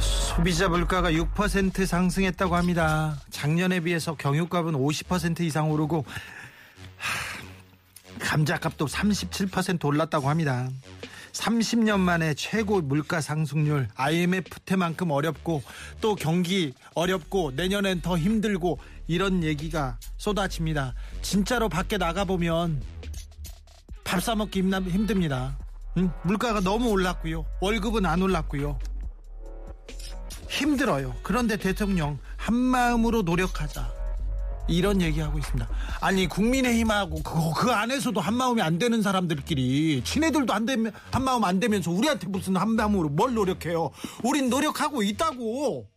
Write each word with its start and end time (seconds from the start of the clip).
소비자 0.00 0.68
물가가 0.68 1.10
6% 1.10 1.84
상승했다고 1.84 2.54
합니다. 2.56 3.20
작년에 3.30 3.80
비해서 3.80 4.14
경유값은 4.14 4.72
50% 4.72 5.40
이상 5.40 5.70
오르고 5.70 6.04
하, 6.96 8.18
감자값도 8.24 8.86
37% 8.86 9.84
올랐다고 9.84 10.28
합니다. 10.28 10.68
30년 11.32 12.00
만에 12.00 12.34
최고 12.34 12.80
물가 12.80 13.20
상승률 13.20 13.88
IMF 13.94 14.60
때만큼 14.60 15.10
어렵고 15.10 15.62
또 16.00 16.14
경기 16.14 16.72
어렵고 16.94 17.52
내년엔 17.54 18.00
더 18.00 18.16
힘들고 18.16 18.78
이런 19.06 19.42
얘기가 19.44 19.98
쏟아집니다. 20.16 20.94
진짜로 21.22 21.68
밖에 21.68 21.96
나가 21.98 22.24
보면 22.24 22.82
밥 24.04 24.20
사 24.20 24.34
먹기 24.34 24.60
힘듭니다. 24.62 25.58
응? 25.98 26.10
물가가 26.22 26.60
너무 26.60 26.88
올랐고요. 26.90 27.44
월급은 27.60 28.06
안 28.06 28.22
올랐고요. 28.22 28.78
힘들어요. 30.48 31.14
그런데 31.22 31.56
대통령 31.56 32.18
한마음으로 32.36 33.22
노력하자. 33.22 33.98
이런 34.70 35.00
얘기하고 35.00 35.38
있습니다. 35.38 35.66
아니 36.02 36.26
국민의힘하고 36.26 37.22
그, 37.22 37.54
그 37.56 37.70
안에서도 37.72 38.20
한마음이 38.20 38.60
안 38.60 38.78
되는 38.78 39.00
사람들끼리 39.00 40.02
친애들도 40.04 40.52
안 40.52 40.66
되면 40.66 40.92
한마음 41.10 41.44
안 41.44 41.58
되면서 41.58 41.90
우리한테 41.90 42.26
무슨 42.28 42.54
한마음으로 42.56 43.08
뭘 43.08 43.32
노력해요? 43.32 43.90
우린 44.22 44.50
노력하고 44.50 45.02
있다고. 45.02 45.88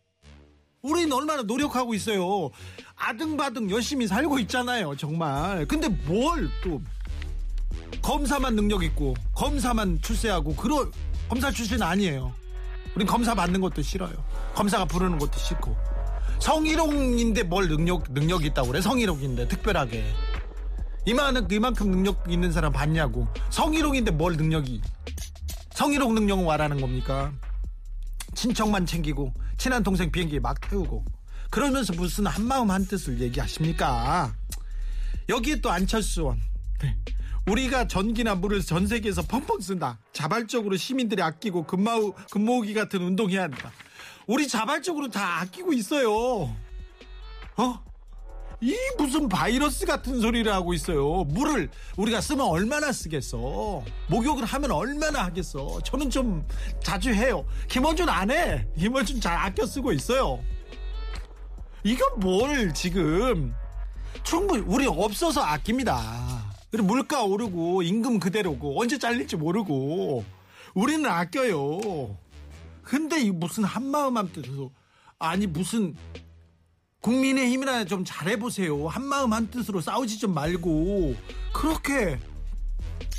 우린 0.80 1.12
얼마나 1.12 1.42
노력하고 1.42 1.94
있어요. 1.94 2.50
아등바등 2.96 3.70
열심히 3.70 4.06
살고 4.08 4.38
있잖아요. 4.40 4.96
정말. 4.96 5.66
근데 5.66 5.88
뭘 5.88 6.50
또 6.64 6.80
검사만 8.00 8.56
능력 8.56 8.82
있고 8.82 9.14
검사만 9.34 10.00
출세하고 10.02 10.56
그런 10.56 10.90
검사 11.28 11.50
출신 11.50 11.82
아니에요. 11.82 12.34
우린 12.94 13.06
검사 13.06 13.34
받는 13.34 13.60
것도 13.60 13.82
싫어요. 13.82 14.12
검사가 14.54 14.84
부르는 14.84 15.18
것도 15.18 15.38
싫고. 15.38 15.76
성희롱인데 16.40 17.44
뭘 17.44 17.68
능력, 17.68 18.12
능력 18.12 18.44
있다고 18.44 18.68
그래? 18.68 18.80
성희롱인데, 18.80 19.48
특별하게. 19.48 20.04
이만큼, 21.06 21.46
이만큼 21.50 21.90
능력 21.90 22.24
있는 22.28 22.52
사람 22.52 22.72
봤냐고. 22.72 23.26
성희롱인데 23.50 24.10
뭘 24.12 24.36
능력이. 24.36 24.82
성희롱 25.74 26.14
능력은 26.14 26.44
와라는 26.44 26.80
겁니까? 26.80 27.32
친척만 28.34 28.86
챙기고, 28.86 29.32
친한 29.56 29.82
동생 29.82 30.10
비행기에 30.10 30.40
막 30.40 30.60
태우고. 30.60 31.04
그러면서 31.50 31.92
무슨 31.92 32.26
한마음 32.26 32.70
한뜻을 32.70 33.20
얘기하십니까? 33.20 34.34
여기에 35.28 35.60
또 35.60 35.70
안철수 35.70 36.24
원. 36.24 36.40
네. 36.80 36.96
우리가 37.46 37.88
전기나 37.88 38.36
물을 38.36 38.60
전 38.60 38.86
세계에서 38.86 39.22
펑펑 39.22 39.60
쓴다. 39.60 39.98
자발적으로 40.12 40.76
시민들이 40.76 41.22
아끼고 41.22 41.64
근무, 41.64 42.14
근무기 42.30 42.72
같은 42.72 43.02
운동해야 43.02 43.42
한다. 43.42 43.72
우리 44.26 44.46
자발적으로 44.46 45.08
다 45.08 45.40
아끼고 45.40 45.72
있어요. 45.72 46.10
어? 47.56 47.84
이 48.60 48.76
무슨 48.96 49.28
바이러스 49.28 49.84
같은 49.86 50.20
소리를 50.20 50.50
하고 50.52 50.72
있어요. 50.72 51.24
물을 51.24 51.68
우리가 51.96 52.20
쓰면 52.20 52.46
얼마나 52.46 52.92
쓰겠어. 52.92 53.82
목욕을 54.06 54.44
하면 54.44 54.70
얼마나 54.70 55.24
하겠어. 55.24 55.80
저는 55.84 56.10
좀 56.10 56.46
자주 56.80 57.12
해요. 57.12 57.44
김원준 57.68 58.08
안 58.08 58.30
해. 58.30 58.64
김원준 58.78 59.20
잘 59.20 59.36
아껴 59.36 59.66
쓰고 59.66 59.92
있어요. 59.92 60.38
이건 61.82 62.20
뭘 62.20 62.72
지금 62.72 63.52
충분히 64.22 64.62
우리 64.64 64.86
없어서 64.86 65.42
아낍니다. 65.42 66.41
그리고 66.72 66.86
물가 66.86 67.22
오르고 67.22 67.82
임금 67.82 68.18
그대로고 68.18 68.80
언제 68.80 68.98
잘릴지 68.98 69.36
모르고 69.36 70.24
우리는 70.72 71.04
아껴요. 71.08 72.16
근데 72.82 73.20
이 73.20 73.30
무슨 73.30 73.62
한마음 73.62 74.16
한뜻으로 74.16 74.72
아니 75.18 75.46
무슨 75.46 75.94
국민의 77.02 77.50
힘이나 77.50 77.84
좀 77.84 78.04
잘해보세요. 78.06 78.88
한마음 78.88 79.34
한뜻으로 79.34 79.82
싸우지 79.82 80.18
좀 80.18 80.32
말고 80.32 81.14
그렇게 81.52 82.18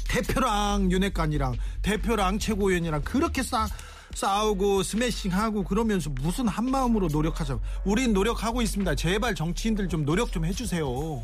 대표랑 0.10 0.92
윤핵관이랑 0.92 1.56
대표랑 1.84 2.40
최고위원이랑 2.40 3.04
그렇게 3.04 3.44
싸 3.44 3.68
싸우고 4.16 4.82
스매싱하고 4.82 5.64
그러면서 5.64 6.10
무슨 6.10 6.48
한마음으로 6.48 7.08
노력하자. 7.08 7.60
우린 7.86 8.14
노력하고 8.14 8.64
있습니다. 8.64 8.96
제발 8.96 9.36
정치인들 9.36 9.90
좀 9.90 10.06
노력 10.06 10.32
좀 10.32 10.44
해주세요. 10.44 11.24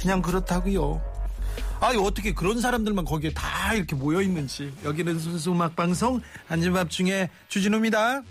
그냥 0.00 0.22
그렇다고요. 0.22 1.00
아니 1.80 1.98
어떻게 1.98 2.32
그런 2.32 2.60
사람들만 2.60 3.04
거기에 3.04 3.32
다 3.32 3.74
이렇게 3.74 3.96
모여 3.96 4.20
있는지. 4.22 4.72
여기는 4.84 5.18
순수 5.18 5.52
음악 5.52 5.74
방송 5.74 6.20
한진밥 6.48 6.90
중에 6.90 7.30
주진우입니다. 7.48 8.22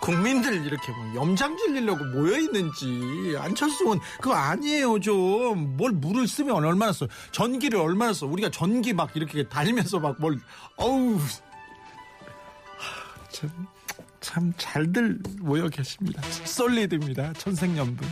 국민들 0.00 0.66
이렇게 0.66 0.92
뭐 0.92 1.14
염장 1.14 1.56
질리려고 1.58 2.04
모여 2.06 2.38
있는지. 2.38 3.36
안철수 3.38 3.84
는 3.84 4.00
그거 4.20 4.34
아니에요 4.34 4.98
좀. 4.98 5.76
뭘 5.76 5.92
물을 5.92 6.26
쓰면 6.26 6.64
얼마나 6.64 6.92
써. 6.92 7.06
전기를 7.32 7.78
얼마나 7.78 8.12
써. 8.12 8.26
우리가 8.26 8.50
전기 8.50 8.92
막 8.92 9.14
이렇게 9.14 9.46
달면서 9.48 10.00
막 10.00 10.16
뭘. 10.18 10.40
어우. 10.76 11.18
참, 13.30 13.50
참 14.20 14.52
잘들 14.56 15.18
모여 15.40 15.68
계십니다. 15.68 16.22
솔리드입니다. 16.22 17.32
천생연분. 17.34 18.06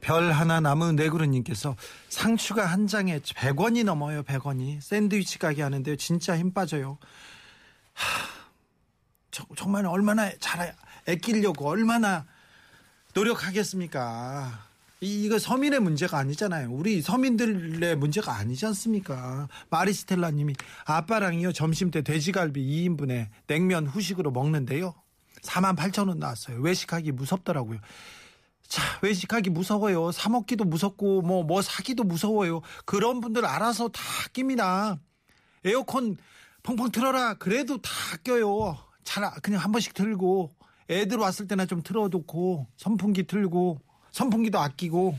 별 0.00 0.32
하나 0.32 0.58
남은 0.58 0.96
네그루님께서 0.96 1.76
상추가 2.08 2.66
한 2.66 2.88
장에 2.88 3.20
100원이 3.20 3.84
넘어요 3.84 4.24
100원이. 4.24 4.80
샌드위치 4.80 5.38
가게 5.38 5.62
하는데 5.62 5.94
진짜 5.94 6.36
힘 6.36 6.52
빠져요. 6.52 6.98
하, 7.92 8.28
저, 9.30 9.44
정말 9.56 9.86
얼마나 9.86 10.32
잘 10.40 10.74
애끼려고 11.06 11.68
얼마나 11.68 12.26
노력하겠습니까 13.14 14.66
이, 15.00 15.24
이거 15.24 15.38
서민의 15.38 15.80
문제가 15.80 16.18
아니잖아요 16.18 16.70
우리 16.70 17.00
서민들의 17.00 17.96
문제가 17.96 18.34
아니지 18.36 18.66
않습니까 18.66 19.48
마리스텔라 19.70 20.30
님이 20.32 20.54
아빠랑요 20.84 21.52
점심 21.52 21.90
때 21.90 22.02
돼지갈비 22.02 22.60
2인분에 22.60 23.28
냉면 23.46 23.86
후식으로 23.86 24.30
먹는데요 24.30 24.94
4만 25.42 25.76
8천 25.76 26.08
원 26.08 26.18
나왔어요 26.18 26.60
외식하기 26.60 27.12
무섭더라고요 27.12 27.80
자, 28.70 28.82
외식하기 29.02 29.50
무서워요. 29.50 30.12
사 30.12 30.28
먹기도 30.28 30.64
무섭고, 30.64 31.22
뭐, 31.22 31.42
뭐 31.42 31.60
사기도 31.60 32.04
무서워요. 32.04 32.60
그런 32.84 33.20
분들 33.20 33.44
알아서 33.44 33.88
다 33.88 34.00
아낍니다. 34.24 34.96
에어컨 35.64 36.16
펑펑 36.62 36.92
틀어라. 36.92 37.34
그래도 37.34 37.82
다 37.82 37.90
아껴요. 38.14 38.78
잘, 39.02 39.28
그냥 39.42 39.60
한 39.60 39.72
번씩 39.72 39.92
틀고, 39.92 40.54
애들 40.90 41.18
왔을 41.18 41.46
때나 41.46 41.66
좀 41.66 41.82
틀어놓고, 41.82 42.66
선풍기 42.76 43.26
틀고, 43.26 43.80
선풍기도 44.10 44.58
아끼고. 44.58 45.18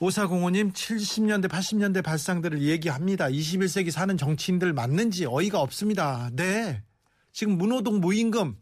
오사공호님 0.00 0.72
70년대, 0.72 1.48
80년대 1.48 2.04
발상들을 2.04 2.62
얘기합니다. 2.62 3.26
21세기 3.26 3.90
사는 3.90 4.16
정치인들 4.16 4.72
맞는지 4.72 5.26
어이가 5.26 5.60
없습니다. 5.60 6.30
네. 6.32 6.82
지금 7.32 7.58
문호동 7.58 8.00
무임금, 8.00 8.56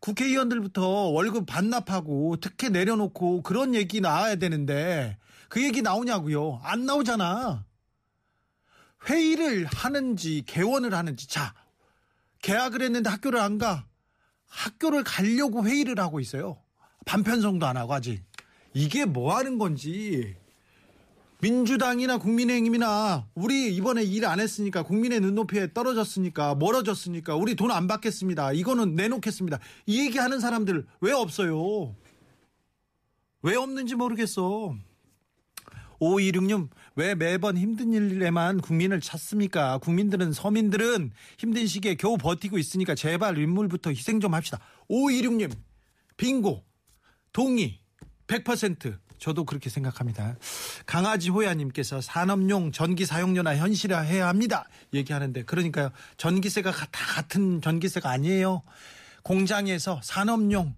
국회의원들부터 0.00 0.86
월급 1.08 1.46
반납하고 1.46 2.36
특혜 2.40 2.68
내려놓고 2.68 3.42
그런 3.42 3.74
얘기 3.74 4.00
나와야 4.00 4.36
되는데 4.36 5.18
그 5.48 5.62
얘기 5.62 5.82
나오냐고요? 5.82 6.60
안 6.62 6.86
나오잖아. 6.86 7.64
회의를 9.08 9.66
하는지 9.66 10.42
개원을 10.46 10.94
하는지 10.94 11.26
자 11.28 11.54
계약을 12.42 12.82
했는데 12.82 13.10
학교를 13.10 13.40
안 13.40 13.58
가. 13.58 13.86
학교를 14.48 15.04
가려고 15.04 15.64
회의를 15.66 15.98
하고 16.00 16.20
있어요. 16.20 16.58
반편성도 17.04 17.66
안 17.66 17.76
하고 17.76 17.94
아직. 17.94 18.22
이게 18.74 19.04
뭐 19.04 19.36
하는 19.36 19.58
건지 19.58 20.36
민주당이나 21.40 22.18
국민의힘이나 22.18 23.26
우리 23.34 23.74
이번에 23.74 24.02
일 24.02 24.24
안 24.24 24.40
했으니까 24.40 24.82
국민의 24.82 25.20
눈높이에 25.20 25.72
떨어졌으니까 25.72 26.54
멀어졌으니까 26.56 27.36
우리 27.36 27.54
돈 27.54 27.70
안 27.70 27.86
받겠습니다. 27.86 28.52
이거는 28.52 28.94
내놓겠습니다. 28.94 29.58
이 29.86 30.00
얘기하는 30.00 30.40
사람들 30.40 30.86
왜 31.00 31.12
없어요? 31.12 31.94
왜 33.42 33.54
없는지 33.54 33.94
모르겠어. 33.94 34.74
5266님, 36.00 36.68
왜 36.96 37.14
매번 37.14 37.58
힘든 37.58 37.92
일에만 37.92 38.62
국민을 38.62 39.02
찾습니까? 39.02 39.78
국민들은, 39.78 40.32
서민들은 40.32 41.12
힘든 41.36 41.66
시기에 41.66 41.94
겨우 41.94 42.16
버티고 42.16 42.56
있으니까 42.56 42.94
제발 42.94 43.36
인물부터 43.36 43.90
희생 43.90 44.18
좀 44.18 44.32
합시다. 44.32 44.58
5266님, 44.88 45.54
빙고, 46.16 46.64
동의, 47.32 47.78
100%. 48.26 48.98
저도 49.18 49.44
그렇게 49.44 49.70
생각합니다. 49.70 50.36
강아지 50.84 51.30
호야님께서 51.30 52.00
산업용 52.02 52.72
전기 52.72 53.06
사용료나 53.06 53.56
현실화해야 53.56 54.28
합니다. 54.28 54.68
얘기하는데, 54.92 55.42
그러니까요. 55.44 55.90
전기세가 56.16 56.70
다 56.70 56.88
같은 57.14 57.60
전기세가 57.60 58.10
아니에요. 58.10 58.62
공장에서 59.22 60.00
산업용 60.02 60.74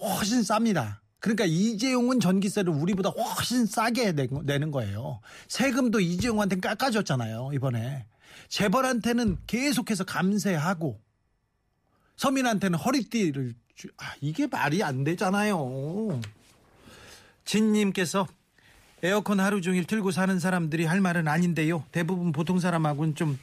훨씬 0.00 0.40
쌉니다. 0.40 1.03
그러니까 1.24 1.46
이재용은 1.46 2.20
전기세를 2.20 2.70
우리보다 2.70 3.08
훨씬 3.08 3.64
싸게 3.64 4.12
내는 4.12 4.70
거예요. 4.70 5.20
세금도 5.48 6.00
이재용한테 6.00 6.60
깎아줬잖아요, 6.60 7.52
이번에. 7.54 8.04
재벌한테는 8.48 9.38
계속해서 9.46 10.04
감세하고 10.04 11.00
서민한테는 12.16 12.78
허리띠를 12.78 13.54
주, 13.74 13.88
아, 13.96 14.12
이게 14.20 14.46
말이 14.46 14.82
안 14.82 15.02
되잖아요. 15.02 16.20
진님께서 17.46 18.26
에어컨 19.02 19.40
하루 19.40 19.62
종일 19.62 19.86
틀고 19.86 20.10
사는 20.10 20.38
사람들이 20.38 20.84
할 20.84 21.00
말은 21.00 21.26
아닌데요. 21.26 21.86
대부분 21.90 22.32
보통 22.32 22.58
사람하고는 22.58 23.14
좀 23.14 23.38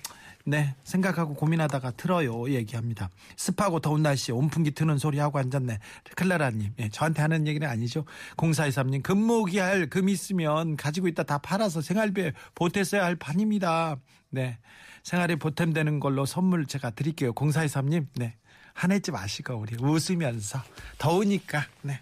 네, 0.45 0.75
생각하고 0.83 1.33
고민하다가 1.33 1.91
틀어요. 1.91 2.49
얘기합니다. 2.49 3.09
습하고 3.35 3.79
더운 3.79 4.01
날씨에 4.01 4.33
온풍기 4.33 4.71
트는 4.71 4.97
소리 4.97 5.19
하고 5.19 5.39
앉았네. 5.39 5.79
클라라님, 6.15 6.73
예, 6.79 6.89
저한테 6.89 7.21
하는 7.21 7.47
얘기는 7.47 7.67
아니죠. 7.67 8.05
0423님, 8.37 9.03
금모기 9.03 9.59
할금 9.59 10.09
있으면 10.09 10.77
가지고 10.77 11.07
있다 11.07 11.23
다 11.23 11.37
팔아서 11.37 11.81
생활비에 11.81 12.33
보태써야 12.55 13.03
할 13.03 13.15
판입니다. 13.15 13.97
네. 14.29 14.57
생활에 15.03 15.35
보탬되는 15.35 15.99
걸로 15.99 16.25
선물 16.25 16.65
제가 16.65 16.91
드릴게요. 16.91 17.33
0423님, 17.33 18.07
네. 18.15 18.35
화내지 18.73 19.11
마시고, 19.11 19.55
우리 19.55 19.75
웃으면서. 19.79 20.61
더우니까, 20.97 21.65
네. 21.81 21.99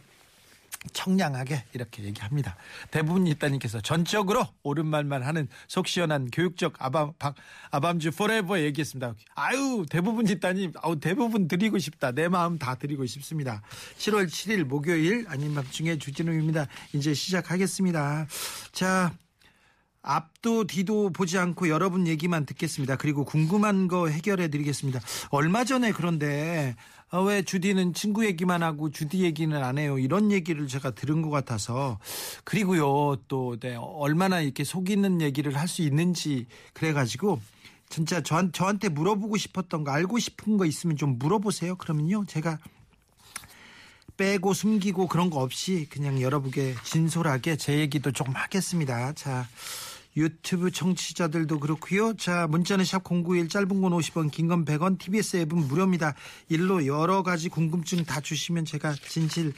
청량하게 0.93 1.65
이렇게 1.73 2.03
얘기합니다. 2.03 2.55
대부분 2.89 3.27
있다님께서 3.27 3.81
전적으로 3.81 4.47
옳은 4.63 4.85
말만 4.85 5.23
하는 5.23 5.47
속 5.67 5.87
시원한 5.87 6.29
교육적 6.31 6.73
아밤, 6.79 7.11
아밤주 7.69 8.11
forever 8.11 8.59
얘기했습니다. 8.61 9.13
아유, 9.35 9.85
대부분 9.89 10.27
있다니, 10.27 10.71
아우, 10.81 10.99
대부분 10.99 11.47
드리고 11.47 11.79
싶다. 11.79 12.11
내 12.11 12.27
마음 12.29 12.57
다 12.57 12.75
드리고 12.75 13.05
싶습니다. 13.05 13.61
7월 13.97 14.27
7일 14.27 14.63
목요일 14.63 15.25
아닌 15.27 15.53
밤중에 15.53 15.97
주진우입니다. 15.97 16.67
이제 16.93 17.13
시작하겠습니다. 17.13 18.27
자, 18.71 19.13
앞도 20.01 20.65
뒤도 20.65 21.11
보지 21.11 21.37
않고 21.37 21.67
여러분 21.69 22.07
얘기만 22.07 22.45
듣겠습니다. 22.45 22.95
그리고 22.95 23.25
궁금한 23.25 23.87
거 23.87 24.07
해결해 24.07 24.47
드리겠습니다. 24.47 24.99
얼마 25.29 25.63
전에 25.65 25.91
그런데 25.91 26.75
어, 27.11 27.21
왜 27.23 27.41
주디는 27.41 27.93
친구 27.93 28.25
얘기만 28.25 28.63
하고 28.63 28.91
주디 28.91 29.21
얘기는 29.23 29.55
안 29.61 29.77
해요. 29.77 29.97
이런 29.97 30.31
얘기를 30.31 30.67
제가 30.67 30.91
들은 30.91 31.21
것 31.21 31.29
같아서 31.31 31.99
그리고요 32.43 33.17
또 33.27 33.57
네, 33.59 33.75
얼마나 33.75 34.39
이렇게 34.41 34.63
속 34.63 34.89
있는 34.89 35.21
얘기를 35.21 35.55
할 35.57 35.67
수 35.67 35.81
있는지 35.81 36.47
그래가지고 36.73 37.39
진짜 37.89 38.21
저, 38.23 38.51
저한테 38.51 38.89
물어보고 38.89 39.37
싶었던 39.37 39.83
거 39.83 39.91
알고 39.91 40.17
싶은 40.19 40.57
거 40.57 40.65
있으면 40.65 40.95
좀 40.97 41.19
물어보세요. 41.19 41.75
그러면요 41.75 42.25
제가 42.25 42.57
빼고 44.17 44.53
숨기고 44.53 45.07
그런 45.07 45.29
거 45.29 45.41
없이 45.41 45.87
그냥 45.89 46.21
여러분께 46.21 46.75
진솔하게 46.83 47.57
제 47.57 47.79
얘기도 47.79 48.11
조금 48.11 48.35
하겠습니다. 48.35 49.13
자. 49.13 49.47
유튜브 50.19 50.69
청취자들도 50.71 51.59
그렇고요. 51.59 52.13
자, 52.15 52.47
문자는 52.47 52.85
샵 52.85 53.03
091 53.03 53.49
짧은 53.49 53.67
건 53.81 53.91
50원, 53.93 54.29
긴 54.31 54.47
건 54.49 54.65
100원, 54.65 54.99
TBS 54.99 55.37
앱은 55.37 55.67
무료입니다. 55.67 56.15
일로 56.49 56.85
여러 56.85 57.23
가지 57.23 57.49
궁금증 57.49 58.03
다 58.03 58.19
주시면 58.19 58.65
제가 58.65 58.93
진실 59.07 59.53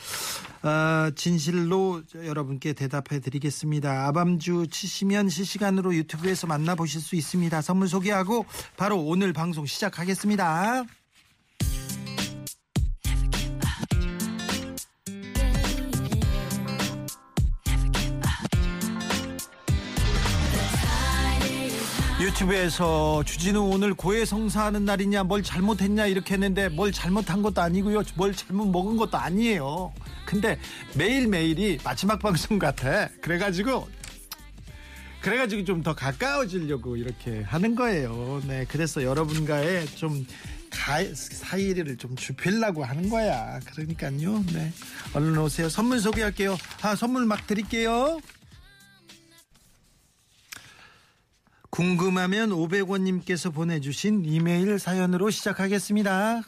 어, 0.64 1.10
진실로 1.16 2.02
여러분께 2.14 2.74
대답해 2.74 3.20
드리겠습니다. 3.20 4.08
아밤주 4.08 4.68
치시면 4.70 5.30
실시간으로 5.30 5.96
유튜브에서 5.96 6.48
만나 6.48 6.76
보실 6.76 7.02
수 7.02 7.16
있습니다. 7.16 7.62
선물 7.62 7.88
소개하고 7.88 8.46
바로 8.78 9.00
오늘 9.02 9.34
방송 9.34 9.66
시작하겠습니다. 9.66 11.01
유튜브에서 22.22 23.24
주진우 23.26 23.62
오늘 23.74 23.96
고해성사하는 23.96 24.86
날이냐 24.86 25.24
뭘 25.24 25.42
잘못했냐 25.42 26.06
이렇게 26.06 26.36
했는데 26.36 26.70
뭘 26.70 26.92
잘못한 26.92 27.42
것도 27.42 27.62
아니고요. 27.62 28.04
뭘 28.16 28.36
잘못 28.36 28.66
먹은 28.68 28.96
것도 28.98 29.18
아니에요. 29.18 29.92
근데 30.26 30.60
매일매일이 30.96 31.80
마지막 31.84 32.20
방송 32.22 32.60
같아. 32.60 33.10
그래가지고 33.22 33.88
그래가지고 35.22 35.64
좀 35.66 35.82
더 35.82 35.96
가까워지려고 35.96 36.96
이렇게 36.96 37.42
하는 37.42 37.76
거예요. 37.76 38.40
네 38.48 38.66
그래서 38.70 39.02
여러분과의 39.04 39.88
좀 39.88 40.24
가, 40.70 41.00
사이를 41.14 41.98
좀 41.98 42.16
좁히려고 42.16 42.84
하는 42.84 43.10
거야. 43.10 43.60
그러니까요. 43.66 44.44
네. 44.54 44.72
얼른 45.14 45.38
오세요. 45.40 45.70
선물 45.70 46.00
소개할게요. 46.00 46.56
아 46.84 46.96
선물 46.96 47.26
막 47.26 47.48
드릴게요 47.48 48.20
궁금하면 51.72 52.50
500원님께서 52.50 53.54
보내주신 53.54 54.26
이메일 54.26 54.78
사연으로 54.78 55.30
시작하겠습니다. 55.30 56.42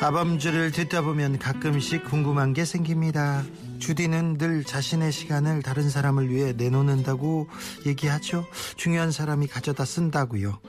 아밤주를 0.00 0.70
듣다 0.70 1.02
보면 1.02 1.38
가끔씩 1.38 2.04
궁금한 2.04 2.52
게 2.52 2.64
생깁니다. 2.64 3.42
주디는 3.78 4.38
늘 4.38 4.62
자신의 4.62 5.10
시간을 5.10 5.62
다른 5.62 5.90
사람을 5.90 6.28
위해 6.30 6.52
내놓는다고 6.52 7.48
얘기하죠. 7.86 8.46
중요한 8.76 9.10
사람이 9.10 9.46
가져다 9.46 9.84
쓴다고요. 9.84 10.60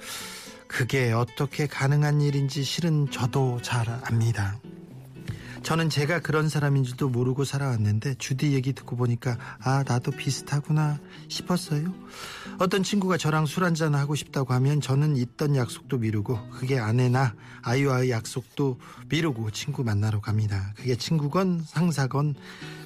그게 0.68 1.12
어떻게 1.12 1.68
가능한 1.68 2.22
일인지 2.22 2.64
실은 2.64 3.12
저도 3.12 3.62
잘 3.62 3.88
압니다. 4.04 4.58
저는 5.66 5.90
제가 5.90 6.20
그런 6.20 6.48
사람인지도 6.48 7.10
모르고 7.10 7.44
살아왔는데 7.44 8.16
주디 8.20 8.54
얘기 8.54 8.72
듣고 8.72 8.96
보니까 8.96 9.38
아 9.60 9.84
나도 9.86 10.12
비슷하구나 10.12 11.00
싶었어요. 11.28 11.92
어떤 12.60 12.84
친구가 12.84 13.18
저랑 13.18 13.48
술 13.48 13.64
한잔 13.64 13.96
하고 13.96 14.16
싶다고 14.16 14.54
하면 14.54 14.80
저는 14.80 15.18
있던 15.18 15.56
약속도 15.56 15.98
미루고 15.98 16.52
그게 16.52 16.80
아내나 16.80 17.34
아이와의 17.64 18.12
약속도 18.12 18.80
미루고 19.10 19.52
친구 19.52 19.84
만나러 19.84 20.22
갑니다. 20.22 20.72
그게 20.78 20.96
친구건 20.96 21.64
상사건 21.66 22.36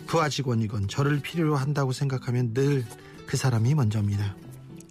부하 0.08 0.30
직원이건 0.30 0.88
저를 0.88 1.20
필요로 1.20 1.58
한다고 1.58 1.92
생각하면 1.92 2.54
늘 2.54 2.86
그 3.30 3.38
사람이 3.38 3.76
먼저입니다. 3.76 4.36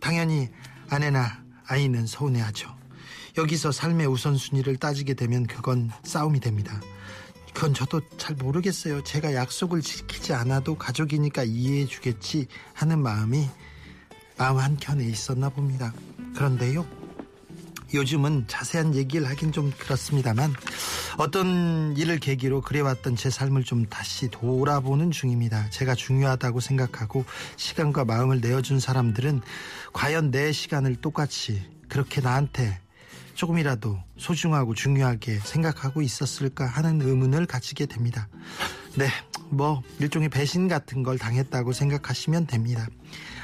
당연히 0.00 0.49
아내나 0.88 1.42
아이는 1.66 2.07
서운해하죠. 2.07 2.73
여기서 3.37 3.73
삶의 3.73 4.07
우선순위를 4.07 4.76
따지게 4.76 5.14
되면 5.14 5.45
그건 5.45 5.90
싸움이 6.04 6.38
됩니다. 6.38 6.80
그건 7.59 7.75
저도 7.75 8.00
잘 8.17 8.37
모르겠어요. 8.37 9.03
제가 9.03 9.35
약속을 9.35 9.83
지키지 9.83 10.33
않아도 10.33 10.77
가족이니까 10.77 11.43
이해해 11.43 11.87
주겠지 11.87 12.47
하는 12.73 13.03
마음이 13.03 13.49
마음 14.37 14.59
한켠에 14.59 15.05
있었나 15.05 15.49
봅니다. 15.49 15.93
그런데요. 16.37 16.87
요즘은 17.93 18.45
자세한 18.47 18.95
얘기를 18.95 19.29
하긴 19.29 19.50
좀 19.50 19.73
그렇습니다만 19.77 20.55
어떤 21.17 21.97
일을 21.97 22.21
계기로 22.21 22.61
그래왔던 22.61 23.17
제 23.17 23.29
삶을 23.29 23.65
좀 23.65 23.87
다시 23.87 24.31
돌아보는 24.31 25.11
중입니다. 25.11 25.69
제가 25.71 25.97
중요하다고 25.97 26.61
생각하고 26.61 27.25
시간과 27.57 28.05
마음을 28.05 28.41
내어준 28.41 28.79
사람들은 28.79 29.41
과연 29.93 30.31
내 30.31 30.53
시간을 30.53 30.95
똑같이 31.00 31.61
그렇게 31.88 32.21
나한테 32.21 32.79
조금이라도 33.38 33.97
소중하고 34.16 34.75
중요하게 34.75 35.38
생각하고 35.38 36.02
있었을까 36.02 36.66
하는 36.66 37.00
의문을 37.00 37.47
가지게 37.47 37.87
됩니다. 37.87 38.26
네, 38.97 39.09
뭐 39.49 39.80
일종의 40.00 40.28
배신 40.28 40.66
같은 40.66 41.04
걸 41.04 41.18
당했다고 41.18 41.73
생각하시면 41.73 42.49
됩니다. 42.49 42.88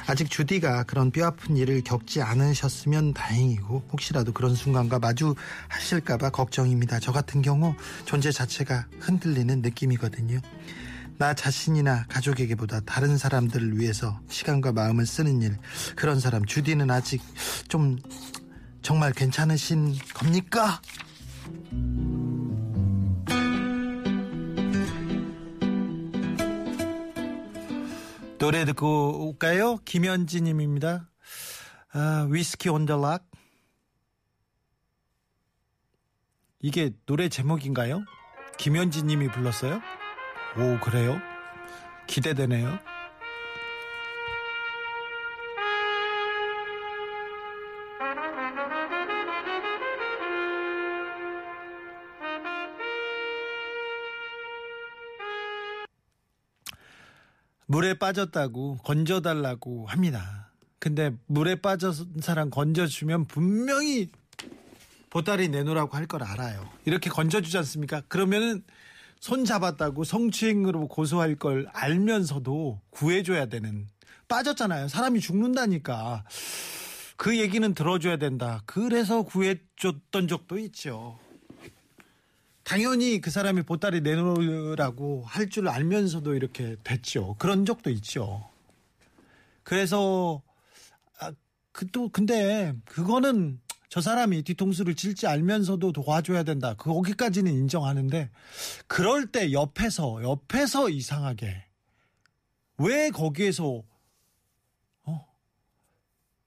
아직 0.08 0.28
주디가 0.28 0.82
그런 0.82 1.12
뼈아픈 1.12 1.56
일을 1.56 1.82
겪지 1.82 2.22
않으셨으면 2.22 3.14
다행이고 3.14 3.84
혹시라도 3.92 4.32
그런 4.32 4.56
순간과 4.56 4.98
마주 4.98 5.36
하실까봐 5.68 6.30
걱정입니다. 6.30 6.98
저 6.98 7.12
같은 7.12 7.40
경우 7.40 7.76
존재 8.04 8.32
자체가 8.32 8.86
흔들리는 8.98 9.62
느낌이거든요. 9.62 10.40
나 11.18 11.34
자신이나 11.34 12.06
가족에게보다 12.08 12.80
다른 12.80 13.16
사람들을 13.16 13.78
위해서 13.78 14.18
시간과 14.28 14.72
마음을 14.72 15.06
쓰는 15.06 15.40
일 15.40 15.56
그런 15.94 16.18
사람 16.18 16.44
주디는 16.44 16.90
아직 16.90 17.22
좀 17.68 18.00
정말 18.84 19.14
괜찮으신 19.14 19.94
겁니까? 20.14 20.82
노래 28.38 28.66
듣고 28.66 29.26
올까요? 29.26 29.78
김현지님입니다. 29.86 31.08
아, 31.94 32.28
위스키 32.28 32.68
온더락 32.68 33.26
이게 36.60 36.90
노래 37.06 37.30
제목인가요? 37.30 38.04
김현지님이 38.58 39.28
불렀어요? 39.28 39.80
오 40.58 40.78
그래요? 40.80 41.18
기대되네요. 42.06 42.78
물에 57.66 57.94
빠졌다고 57.94 58.78
건져달라고 58.84 59.86
합니다. 59.86 60.50
근데 60.78 61.12
물에 61.26 61.56
빠진 61.56 61.92
사람 62.20 62.50
건져주면 62.50 63.24
분명히 63.26 64.10
보따리 65.10 65.48
내놓으라고 65.48 65.96
할 65.96 66.06
걸 66.06 66.22
알아요. 66.22 66.68
이렇게 66.84 67.08
건져주지 67.08 67.56
않습니까? 67.58 68.02
그러면은 68.08 68.62
손 69.20 69.44
잡았다고 69.46 70.04
성추행으로 70.04 70.88
고소할 70.88 71.36
걸 71.36 71.66
알면서도 71.72 72.80
구해줘야 72.90 73.46
되는 73.46 73.88
빠졌잖아요. 74.28 74.88
사람이 74.88 75.20
죽는다니까. 75.20 76.24
그 77.16 77.38
얘기는 77.38 77.72
들어줘야 77.74 78.16
된다. 78.18 78.62
그래서 78.66 79.22
구해줬던 79.22 80.28
적도 80.28 80.58
있죠. 80.58 81.18
당연히 82.64 83.20
그 83.20 83.30
사람이 83.30 83.62
보따리 83.62 84.00
내놓으라고 84.00 85.22
할 85.26 85.48
줄 85.50 85.68
알면서도 85.68 86.34
이렇게 86.34 86.76
됐죠. 86.82 87.36
그런 87.38 87.64
적도 87.66 87.90
있죠. 87.90 88.48
그래서 89.62 90.42
아, 91.20 91.32
그 91.72 91.86
또 91.92 92.08
근데 92.08 92.74
그거는 92.86 93.60
저 93.90 94.00
사람이 94.00 94.42
뒤통수를 94.42 94.94
칠지 94.96 95.26
알면서도 95.26 95.92
도와줘야 95.92 96.42
된다. 96.42 96.74
거기까지는 96.74 97.52
인정하는데 97.52 98.30
그럴 98.88 99.26
때 99.26 99.52
옆에서 99.52 100.22
옆에서 100.22 100.88
이상하게 100.88 101.64
왜 102.78 103.10
거기에서 103.10 103.82
어 105.04 105.26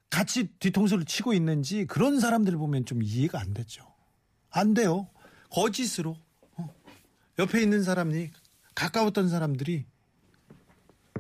같이 0.10 0.48
뒤통수를 0.60 1.06
치고 1.06 1.34
있는지 1.34 1.86
그런 1.86 2.20
사람들을 2.20 2.58
보면 2.58 2.86
좀 2.86 3.02
이해가 3.04 3.40
안 3.40 3.54
되죠. 3.54 3.86
안 4.50 4.74
돼요. 4.74 5.08
거짓으로 5.50 6.18
어. 6.58 6.74
옆에 7.40 7.62
있는 7.62 7.84
사람이 7.84 8.32
가까웠던 8.76 9.30
사람들이 9.30 9.86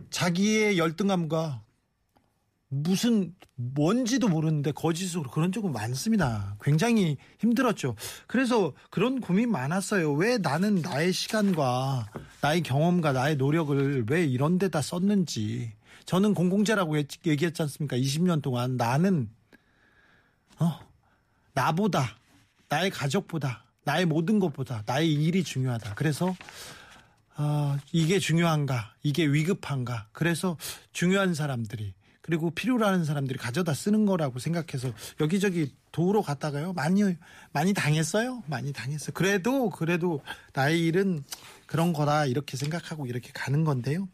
자기의 0.10 0.77
열등감과 0.77 1.63
무슨 2.69 3.34
뭔지도 3.55 4.27
모르는데 4.27 4.72
거짓으로 4.72 5.29
그런 5.31 5.51
적은 5.51 5.72
많습니다. 5.72 6.57
굉장히 6.62 7.17
힘들었죠. 7.39 7.96
그래서 8.27 8.74
그런 8.89 9.22
고민 9.22 9.50
많았어요. 9.51 10.13
왜 10.13 10.38
나는 10.38 10.81
나의 10.81 11.13
시간과 11.13 12.12
나의 12.41 12.62
경험과 12.63 13.13
나의 13.13 13.38
노력을 13.38 14.05
왜 14.10 14.25
이런 14.25 14.57
데다 14.57 14.81
썼는지. 14.81 15.74
저는 16.05 16.34
공공재라고 16.34 16.98
얘기했지 16.98 17.62
않습니까? 17.62 17.98
20년 17.98 18.41
동안 18.41 18.75
나는 18.77 19.29
어 20.60 20.79
나보다 21.53 22.17
나의 22.69 22.89
가족보다 22.89 23.66
나의 23.88 24.06
모든 24.06 24.38
것보다 24.39 24.84
나의 24.86 25.13
일이 25.13 25.46
중요하다. 25.46 25.94
그래서 25.96 26.36
어, 27.38 27.77
이게 27.94 28.20
중요한가? 28.20 28.94
이게 29.01 29.25
위급한가? 29.25 30.08
그래서 30.12 30.58
중요한 30.91 31.34
사람들이 31.34 31.94
그리고 32.22 32.51
필요로 32.51 32.86
하는 32.86 33.06
사람들이 33.06 33.39
가져다 33.39 33.74
쓰는 33.74 34.06
거라고 34.06 34.39
생각해서 34.39 34.91
여기저기 35.22 35.74
도우러 35.94 36.22
갔다가요. 36.22 36.74
많이 36.74 37.01
많이 37.53 37.74
당했어요. 37.74 38.44
많이 38.48 38.74
당했어요. 38.74 39.12
그래도 39.13 39.70
그래도 39.70 40.22
나의 40.53 40.86
일은 40.86 41.24
그런 41.65 41.94
거다 41.94 42.25
이렇게 42.25 42.58
생각하고 42.58 43.06
이렇게 43.06 43.32
가는 43.34 43.63
건데요. 43.63 44.10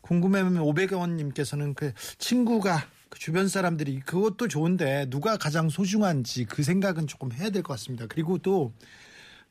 궁금해하면 0.00 0.62
500원 0.62 1.16
님께서는 1.16 1.74
그 1.74 1.92
친구가 2.16 2.86
그 3.10 3.18
주변 3.18 3.48
사람들이 3.48 4.00
그것도 4.00 4.48
좋은데 4.48 5.10
누가 5.10 5.36
가장 5.36 5.68
소중한지 5.68 6.46
그 6.46 6.62
생각은 6.62 7.06
조금 7.06 7.30
해야 7.32 7.50
될 7.50 7.62
것 7.62 7.74
같습니다. 7.74 8.06
그리고 8.08 8.38
또 8.38 8.72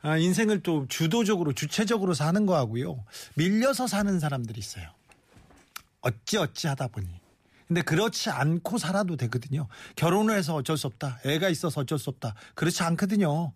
아, 0.01 0.17
인생을 0.17 0.61
또 0.61 0.87
주도적으로 0.87 1.53
주체적으로 1.53 2.13
사는 2.13 2.45
거하고요. 2.45 3.03
밀려서 3.35 3.87
사는 3.87 4.19
사람들이 4.19 4.59
있어요. 4.59 4.87
어찌 6.01 6.37
어찌 6.37 6.67
하다 6.67 6.87
보니. 6.87 7.07
근데 7.67 7.81
그렇지 7.81 8.29
않고 8.29 8.77
살아도 8.77 9.17
되거든요. 9.17 9.67
결혼을 9.95 10.37
해서 10.37 10.55
어쩔 10.55 10.77
수 10.77 10.87
없다. 10.87 11.19
애가 11.25 11.49
있어서 11.49 11.81
어쩔 11.81 11.99
수 11.99 12.09
없다. 12.09 12.35
그렇지 12.55 12.81
않거든요. 12.83 13.51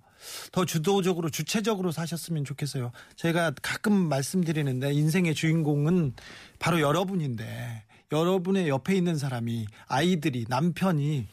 더 0.52 0.66
주도적으로 0.66 1.30
주체적으로 1.30 1.92
사셨으면 1.92 2.44
좋겠어요. 2.44 2.92
제가 3.16 3.54
가끔 3.62 3.94
말씀드리는데 3.94 4.94
인생의 4.94 5.34
주인공은 5.34 6.14
바로 6.60 6.82
여러분인데 6.82 7.84
여러분의 8.12 8.68
옆에 8.68 8.96
있는 8.96 9.18
사람이 9.18 9.68
아이들이 9.88 10.46
남편이 10.50 11.28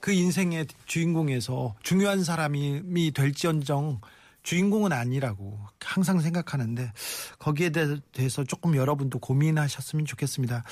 그 0.00 0.12
인생의 0.12 0.66
주인공에서 0.86 1.74
중요한 1.82 2.24
사람이 2.24 3.12
될지언정 3.12 4.00
주인공은 4.42 4.92
아니라고 4.92 5.58
항상 5.80 6.20
생각하는데 6.20 6.92
거기에 7.38 7.70
대해서 7.70 8.44
조금 8.44 8.76
여러분도 8.76 9.18
고민하셨으면 9.18 10.06
좋겠습니다. 10.06 10.64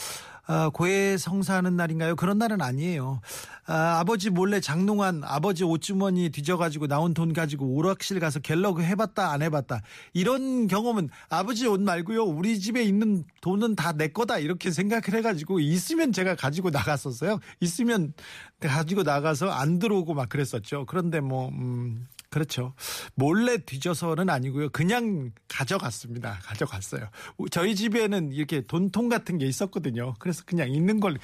아, 0.49 0.71
고해 0.73 1.17
성사하는 1.19 1.77
날인가요? 1.77 2.15
그런 2.15 2.39
날은 2.39 2.61
아니에요. 2.61 3.21
아, 3.67 3.99
아버지 3.99 4.31
몰래 4.31 4.61
장롱한 4.61 5.23
아버지 5.25 5.65
옷주머니 5.65 6.31
뒤져가지고 6.31 6.87
나온 6.87 7.15
돈 7.15 7.33
가지고 7.33 7.67
오락실 7.75 8.21
가서 8.21 8.39
갤러그 8.39 8.81
해봤다 8.85 9.33
안 9.33 9.43
해봤다 9.43 9.83
이런 10.13 10.69
경험은 10.69 11.09
아버지 11.31 11.67
옷 11.67 11.81
말고요 11.81 12.23
우리 12.23 12.61
집에 12.61 12.85
있는 12.85 13.25
돈은 13.41 13.75
다 13.75 13.93
내 13.97 14.09
거다 14.09 14.39
이렇게 14.39 14.71
생각을 14.71 15.03
해가지고 15.15 15.59
있으면 15.59 16.13
제가 16.13 16.37
가지고 16.37 16.71
나갔었어요. 16.71 17.41
있으면 17.61 18.13
가지고 18.61 19.03
나가서 19.03 19.51
안 19.51 19.79
들어오고 19.79 20.15
막 20.15 20.29
그랬었죠. 20.29 20.85
그런데 20.87 21.21
뭐 21.21 21.49
음, 21.49 22.07
그렇죠. 22.37 22.75
몰래 23.15 23.57
뒤져서는 23.57 24.29
아니고요. 24.29 24.69
그냥 24.69 25.33
가져갔습니다. 25.49 26.39
가져갔어요. 26.43 27.09
저희 27.51 27.75
집에는 27.75 28.31
이렇게 28.33 28.61
돈통 28.61 29.09
같은 29.09 29.39
게 29.39 29.47
있었거든요. 29.47 30.13
그래서 30.19 30.43
그냥 30.45 30.71
있는 30.71 31.01
걸 31.01 31.17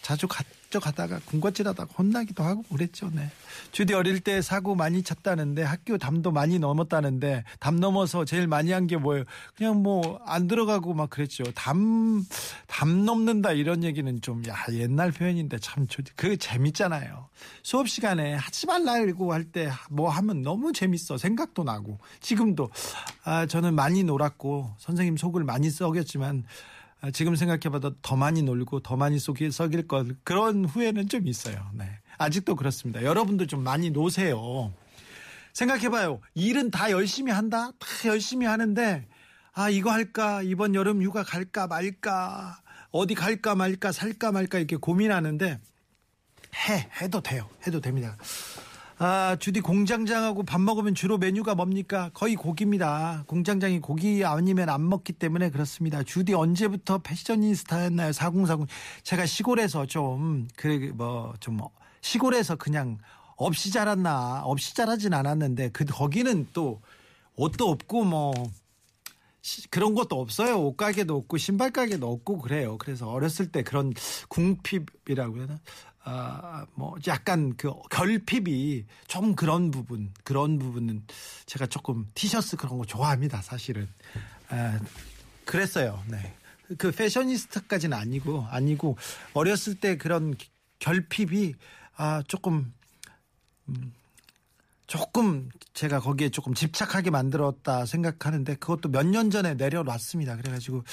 자주 0.00 0.26
가져 0.26 0.48
가다가 0.80 1.20
군것질하다가 1.26 1.92
혼나기도 1.98 2.42
하고 2.42 2.62
그랬죠. 2.62 3.10
네. 3.12 3.30
주디 3.72 3.94
어릴 3.94 4.20
때 4.20 4.42
사고 4.42 4.74
많이 4.74 5.02
쳤다는데 5.02 5.62
학교 5.62 5.98
담도 5.98 6.30
많이 6.32 6.58
넘었다는데 6.58 7.44
담 7.60 7.80
넘어서 7.80 8.24
제일 8.24 8.46
많이 8.46 8.72
한 8.72 8.86
게 8.86 8.96
뭐예요? 8.96 9.24
그냥 9.56 9.82
뭐 9.82 10.20
안 10.26 10.46
들어가고 10.46 10.94
막 10.94 11.10
그랬죠. 11.10 11.44
담, 11.54 12.24
담 12.66 13.04
넘는다 13.04 13.52
이런 13.52 13.82
얘기는 13.84 14.20
좀, 14.20 14.42
야, 14.46 14.54
옛날 14.72 15.10
표현인데 15.12 15.58
참, 15.58 15.86
그게 16.14 16.36
재밌잖아요. 16.36 17.28
수업 17.62 17.88
시간에 17.88 18.34
하지 18.34 18.66
말라고 18.66 19.32
할 19.32 19.44
때 19.50 19.70
뭐 19.90 20.10
하면 20.10 20.42
너무 20.42 20.72
재밌어. 20.72 21.16
생각도 21.18 21.64
나고. 21.64 21.98
지금도, 22.20 22.70
아, 23.24 23.46
저는 23.46 23.74
많이 23.74 24.04
놀았고, 24.04 24.74
선생님 24.78 25.16
속을 25.16 25.44
많이 25.44 25.70
썩였지만, 25.70 26.44
아, 26.44 26.75
지금 27.12 27.36
생각해봐도 27.36 27.94
더 28.02 28.16
많이 28.16 28.42
놀고 28.42 28.80
더 28.80 28.96
많이 28.96 29.18
속이 29.18 29.50
썩일 29.50 29.86
것 29.86 30.06
그런 30.24 30.64
후회는 30.64 31.08
좀 31.08 31.26
있어요. 31.26 31.70
네. 31.74 32.00
아직도 32.18 32.56
그렇습니다. 32.56 33.02
여러분도 33.02 33.46
좀 33.46 33.62
많이 33.62 33.90
노세요. 33.90 34.72
생각해봐요. 35.52 36.20
일은 36.34 36.70
다 36.70 36.90
열심히 36.90 37.32
한다? 37.32 37.70
다 37.78 37.86
열심히 38.06 38.46
하는데, 38.46 39.06
아, 39.52 39.70
이거 39.70 39.90
할까? 39.90 40.42
이번 40.42 40.74
여름 40.74 41.02
휴가 41.02 41.22
갈까 41.22 41.66
말까? 41.66 42.60
어디 42.90 43.14
갈까 43.14 43.54
말까? 43.54 43.92
살까 43.92 44.32
말까? 44.32 44.58
이렇게 44.58 44.76
고민하는데, 44.76 45.58
해, 46.68 46.90
해도 47.00 47.22
돼요. 47.22 47.48
해도 47.66 47.80
됩니다. 47.80 48.16
아, 48.98 49.36
주디 49.38 49.60
공장장하고 49.60 50.44
밥 50.44 50.58
먹으면 50.60 50.94
주로 50.94 51.18
메뉴가 51.18 51.54
뭡니까? 51.54 52.10
거의 52.14 52.34
고기입니다. 52.34 53.24
공장장이 53.26 53.80
고기 53.80 54.24
아니면 54.24 54.70
안 54.70 54.88
먹기 54.88 55.12
때문에 55.12 55.50
그렇습니다. 55.50 56.02
주디 56.02 56.32
언제부터 56.32 56.98
패셔니스타였나요? 56.98 58.12
4040. 58.12 58.66
제가 59.02 59.26
시골에서 59.26 59.84
좀, 59.84 60.48
그, 60.56 60.92
뭐, 60.94 61.34
좀, 61.40 61.58
시골에서 62.00 62.56
그냥 62.56 62.96
없이 63.36 63.70
자랐나, 63.70 64.40
없이 64.44 64.74
자라진 64.74 65.12
않았는데, 65.12 65.70
그, 65.70 65.84
거기는 65.84 66.46
또 66.54 66.80
옷도 67.36 67.68
없고 67.68 68.04
뭐, 68.04 68.32
시- 68.34 68.65
그런 69.70 69.94
것도 69.94 70.20
없어요. 70.20 70.60
옷가게도 70.60 71.16
없고 71.16 71.38
신발 71.38 71.70
가게도 71.70 72.10
없고 72.10 72.38
그래요. 72.38 72.78
그래서 72.78 73.08
어렸을 73.08 73.50
때 73.50 73.62
그런 73.62 73.92
궁핍이라고 74.28 75.38
해야 75.38 75.46
되나? 75.46 75.60
아, 76.08 76.66
뭐 76.74 76.94
약간 77.08 77.56
그 77.56 77.72
결핍이 77.90 78.84
좀 79.08 79.34
그런 79.34 79.72
부분, 79.72 80.12
그런 80.22 80.58
부분은 80.58 81.04
제가 81.46 81.66
조금 81.66 82.06
티셔츠 82.14 82.56
그런 82.56 82.78
거 82.78 82.84
좋아합니다. 82.84 83.42
사실은. 83.42 83.88
아, 84.48 84.78
그랬어요. 85.44 86.02
네. 86.08 86.34
그 86.78 86.90
패셔니스타까지는 86.90 87.96
아니고 87.96 88.46
아니고 88.50 88.96
어렸을 89.32 89.74
때 89.76 89.96
그런 89.96 90.34
결핍이 90.78 91.54
아 91.96 92.22
조금 92.26 92.72
조금 94.86 95.48
제가 95.74 96.00
거기에 96.00 96.28
조금 96.28 96.54
집착하게 96.54 97.10
만들었다 97.10 97.86
생각하는데 97.86 98.54
그것도 98.56 98.88
몇 98.90 99.06
년 99.06 99.30
전에 99.30 99.54
내려놨습니다. 99.54 100.36
그래가지고 100.36 100.84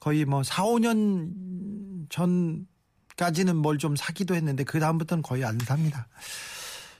거의 0.00 0.24
뭐 0.24 0.42
4, 0.42 0.64
5년 0.64 2.08
전까지는 2.10 3.56
뭘 3.56 3.78
좀 3.78 3.96
사기도 3.96 4.34
했는데 4.34 4.64
그 4.64 4.80
다음부터는 4.80 5.22
거의 5.22 5.44
안 5.44 5.58
삽니다. 5.58 6.08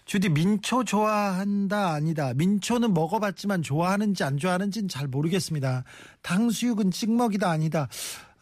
주디 0.05 0.31
민초 0.31 0.85
좋아한다 0.85 1.93
아니다. 1.93 2.33
민초는 2.35 2.95
먹어봤지만 2.95 3.62
좋아하는지 3.62 4.25
안 4.25 4.38
좋아하는지는 4.38 4.88
잘 4.88 5.07
모르겠습니다. 5.07 5.85
탕수육은 6.23 6.90
찍먹이다 6.93 7.50
아니다. 7.50 7.88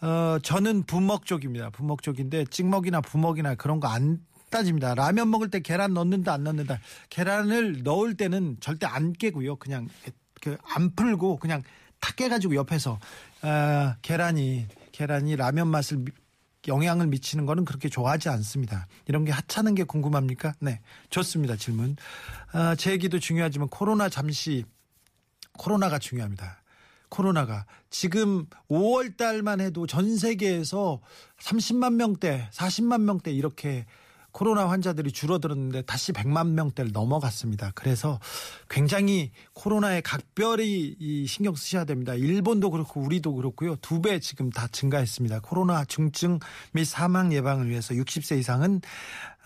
어 0.01 0.39
저는 0.43 0.85
부먹 0.85 1.27
쪽입니다. 1.27 1.71
부먹 1.71 2.03
쪽인데 2.03 2.45
찍먹이나 2.47 3.01
부먹이나 3.01 3.57
그런 3.57 3.81
거 3.81 3.89
안 3.89 4.21
따집니다. 4.51 4.95
라면 4.95 5.31
먹을 5.31 5.51
때 5.51 5.61
계란 5.61 5.95
넣는다 5.95 6.33
안 6.33 6.45
넣는다. 6.45 6.79
계란을 7.11 7.83
넣을 7.83 8.17
때는 8.17 8.59
절대 8.61 8.87
안 8.87 9.13
깨고요. 9.13 9.57
그냥 9.57 9.89
그안 10.41 10.95
풀고 10.95 11.39
그냥 11.39 11.63
탁 12.01 12.17
깨가지고 12.17 12.55
옆에서 12.55 12.99
아, 13.43 13.97
계란이 14.03 14.67
계란이 14.93 15.37
라면 15.37 15.69
맛을 15.69 15.99
미- 15.99 16.13
영향을 16.69 17.07
미치는 17.07 17.47
거는 17.47 17.65
그렇게 17.65 17.89
좋아하지 17.89 18.29
않습니다. 18.29 18.87
이런 19.07 19.25
게 19.25 19.33
하찮은 19.33 19.75
게 19.75 19.85
궁금합니까? 19.85 20.55
네, 20.61 20.81
좋습니다. 21.11 21.57
질문. 21.57 21.97
아, 22.53 22.75
제 22.77 22.91
얘기도 22.93 23.19
중요하지만 23.19 23.69
코로나 23.69 24.09
잠시 24.09 24.65
코로나가 25.53 25.99
중요합니다. 25.99 26.63
코로나가 27.09 27.67
지금 27.89 28.47
5월 28.69 29.17
달만 29.17 29.61
해도 29.61 29.87
전 29.87 30.17
세계에서 30.17 31.01
30만 31.41 31.95
명대, 31.95 32.49
40만 32.53 33.03
명대 33.03 33.31
이렇게 33.33 33.87
코로나 34.37 34.69
환자들이 34.69 35.13
줄어들었는데 35.13 35.81
다시 35.87 36.13
100만 36.13 36.51
명대를 36.51 36.93
넘어갔습니다. 36.93 37.73
그래서 37.75 38.21
굉장히 38.69 39.31
코로나에 39.55 40.03
각별히 40.03 40.95
이 41.01 41.27
신경 41.27 41.55
쓰셔야 41.55 41.87
됩니다. 41.87 42.13
일본도 42.13 42.71
그렇고 42.71 43.01
우리도 43.01 43.35
그렇고요. 43.35 43.77
두 43.77 44.03
배 44.03 44.21
지금 44.21 44.51
다 44.51 44.69
증가했습니다. 44.71 45.41
코로나 45.41 45.87
중증 45.87 46.39
및 46.73 46.85
사망 46.85 47.33
예방을 47.33 47.71
위해서 47.71 47.95
60세 47.95 48.39
이상은 48.39 48.83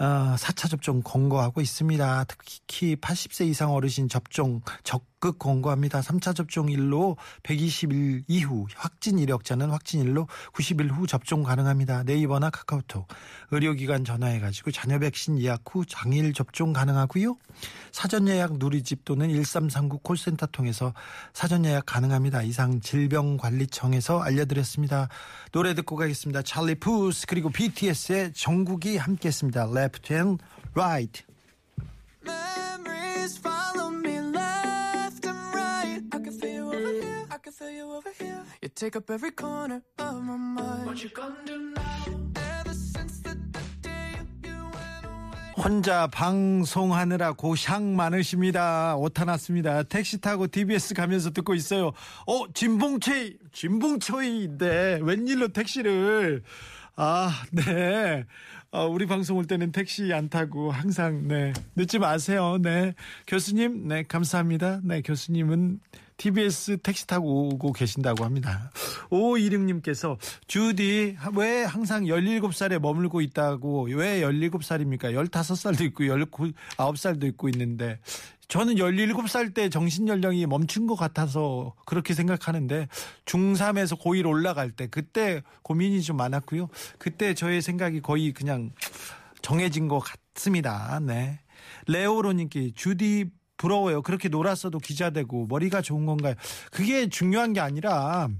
어, 0.00 0.35
4차 0.38 0.71
접종 0.71 1.02
권고하고 1.02 1.61
있습니다. 1.61 2.25
특히 2.26 2.97
80세 2.97 3.47
이상 3.47 3.71
어르신 3.75 4.09
접종 4.09 4.62
적극 4.83 5.38
권고합니다. 5.38 6.00
3차 6.00 6.35
접종일로 6.35 7.19
120일 7.42 8.25
이후 8.26 8.66
확진 8.75 9.19
이력자는 9.19 9.69
확진일로 9.69 10.26
90일 10.54 10.90
후 10.90 11.07
접종 11.07 11.42
가능합니다. 11.42 12.04
네이버나 12.04 12.49
카카오톡 12.49 13.09
의료기관 13.50 14.07
전화해가지고 14.07 14.71
자녀 14.71 14.99
백신 14.99 15.38
예약 15.42 15.64
후 15.71 15.85
당일 15.85 16.33
접종 16.33 16.73
가능하고요. 16.73 17.37
사전 17.92 18.26
예약 18.26 18.57
누리집 18.57 19.04
또는 19.04 19.28
1339 19.28 19.99
콜센터 19.99 20.47
통해서 20.47 20.95
사전 21.35 21.66
예약 21.66 21.85
가능합니다. 21.85 22.40
이상 22.40 22.80
질병관리청에서 22.80 24.23
알려드렸습니다. 24.23 25.09
노래 25.52 25.75
듣고 25.75 25.97
가겠습니다. 25.97 26.40
찰리 26.40 26.75
푸스 26.76 27.26
그리고 27.26 27.50
BTS의 27.50 28.33
정국이 28.33 28.96
함께했습니다. 28.96 29.66
Left 29.90 30.11
and 30.12 30.40
Right. 30.72 31.22
Memories 32.22 33.38
follow 33.38 33.90
me 33.90 34.20
left 34.20 35.24
and 35.24 35.38
right. 35.53 36.00
I 36.12 36.18
can 36.18 36.31
feel 36.33 36.50
you 36.55 36.72
over 36.72 36.92
here. 36.92 37.26
I 37.29 37.38
can 37.38 37.53
feel 37.53 37.70
you 37.70 37.90
over 37.90 38.11
here. 38.16 38.40
You 38.62 38.68
take 38.68 38.94
up 38.94 39.11
every 39.11 39.33
corner 39.33 39.83
of 39.98 40.22
my 40.22 40.37
mind. 40.37 40.87
What 40.87 41.03
you 41.03 41.11
gonna 41.11 41.35
do 41.44 41.74
now? 41.74 42.05
Ever 42.61 42.72
since 42.72 43.18
the, 43.24 43.35
the 43.50 43.62
day 43.83 44.14
you 44.44 44.55
went 44.70 45.07
away. 45.07 45.64
혼자 45.64 46.07
방송하느라 46.07 47.33
고향 47.33 47.96
많으십니다. 47.96 48.94
오타 48.96 49.24
났습니다. 49.24 49.83
택시 49.83 50.18
타고 50.20 50.46
TBS 50.46 50.94
가면서 50.94 51.31
듣고 51.31 51.55
있어요. 51.55 51.90
어, 52.29 52.44
진봉채, 52.55 53.38
진봉초이인데 53.50 55.00
웬일로 55.03 55.48
택시를. 55.48 56.44
아, 56.96 57.33
네. 57.50 58.26
어, 58.72 58.87
우리 58.87 59.06
방송 59.06 59.37
올 59.37 59.46
때는 59.46 59.72
택시 59.72 60.12
안 60.12 60.28
타고 60.28 60.70
항상, 60.70 61.26
네. 61.26 61.52
늦지 61.74 61.98
마세요. 61.98 62.56
네. 62.62 62.94
교수님, 63.26 63.88
네. 63.88 64.04
감사합니다. 64.04 64.80
네. 64.85 65.02
교수님은 65.02 65.80
TBS 66.20 66.76
택시 66.83 67.06
타고 67.06 67.48
오고 67.48 67.72
계신다고 67.72 68.24
합니다. 68.24 68.70
5526님께서 69.09 70.18
주디 70.46 71.16
왜 71.35 71.64
항상 71.64 72.04
17살에 72.04 72.78
머물고 72.78 73.22
있다고 73.22 73.88
왜 73.92 74.20
17살입니까? 74.20 75.14
15살도 75.14 75.80
있고 75.87 76.04
19살도 76.04 77.24
있고 77.24 77.48
있는데 77.48 77.98
저는 78.48 78.74
17살 78.74 79.54
때 79.54 79.70
정신 79.70 80.09
연령이 80.09 80.44
멈춘 80.44 80.87
것 80.87 80.94
같아서 80.94 81.72
그렇게 81.87 82.12
생각하는데 82.12 82.88
중3에서 83.24 83.98
고1 83.98 84.28
올라갈 84.28 84.72
때 84.72 84.88
그때 84.88 85.42
고민이 85.62 86.02
좀 86.02 86.18
많았고요. 86.18 86.68
그때 86.98 87.33
저의 87.33 87.62
생각이 87.62 88.02
거의 88.02 88.33
그냥 88.33 88.72
정해진 89.40 89.88
것 89.88 90.00
같습니다. 90.00 91.00
네. 91.00 91.38
레오로님께 91.87 92.72
주디 92.74 93.30
부러워요. 93.61 94.01
그렇게 94.01 94.31
놀았어도 94.31 94.79
기자 94.79 95.11
되고 95.11 95.46
머리가 95.46 95.83
좋은 95.83 96.07
건가요? 96.07 96.35
그게 96.73 97.11
중요한 97.11 97.53
게 97.53 97.61
아니라 97.61 98.31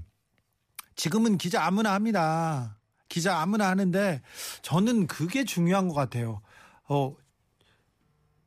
지금은 0.95 1.37
기자 1.37 1.63
아무나 1.63 1.93
합니다. 1.93 2.79
기자 3.07 3.37
아무나 3.39 3.67
하는데 3.67 4.21
저는 4.63 5.05
그게 5.05 5.43
중요한 5.43 5.87
것 5.87 5.93
같아요. 5.93 6.41
어, 6.89 7.15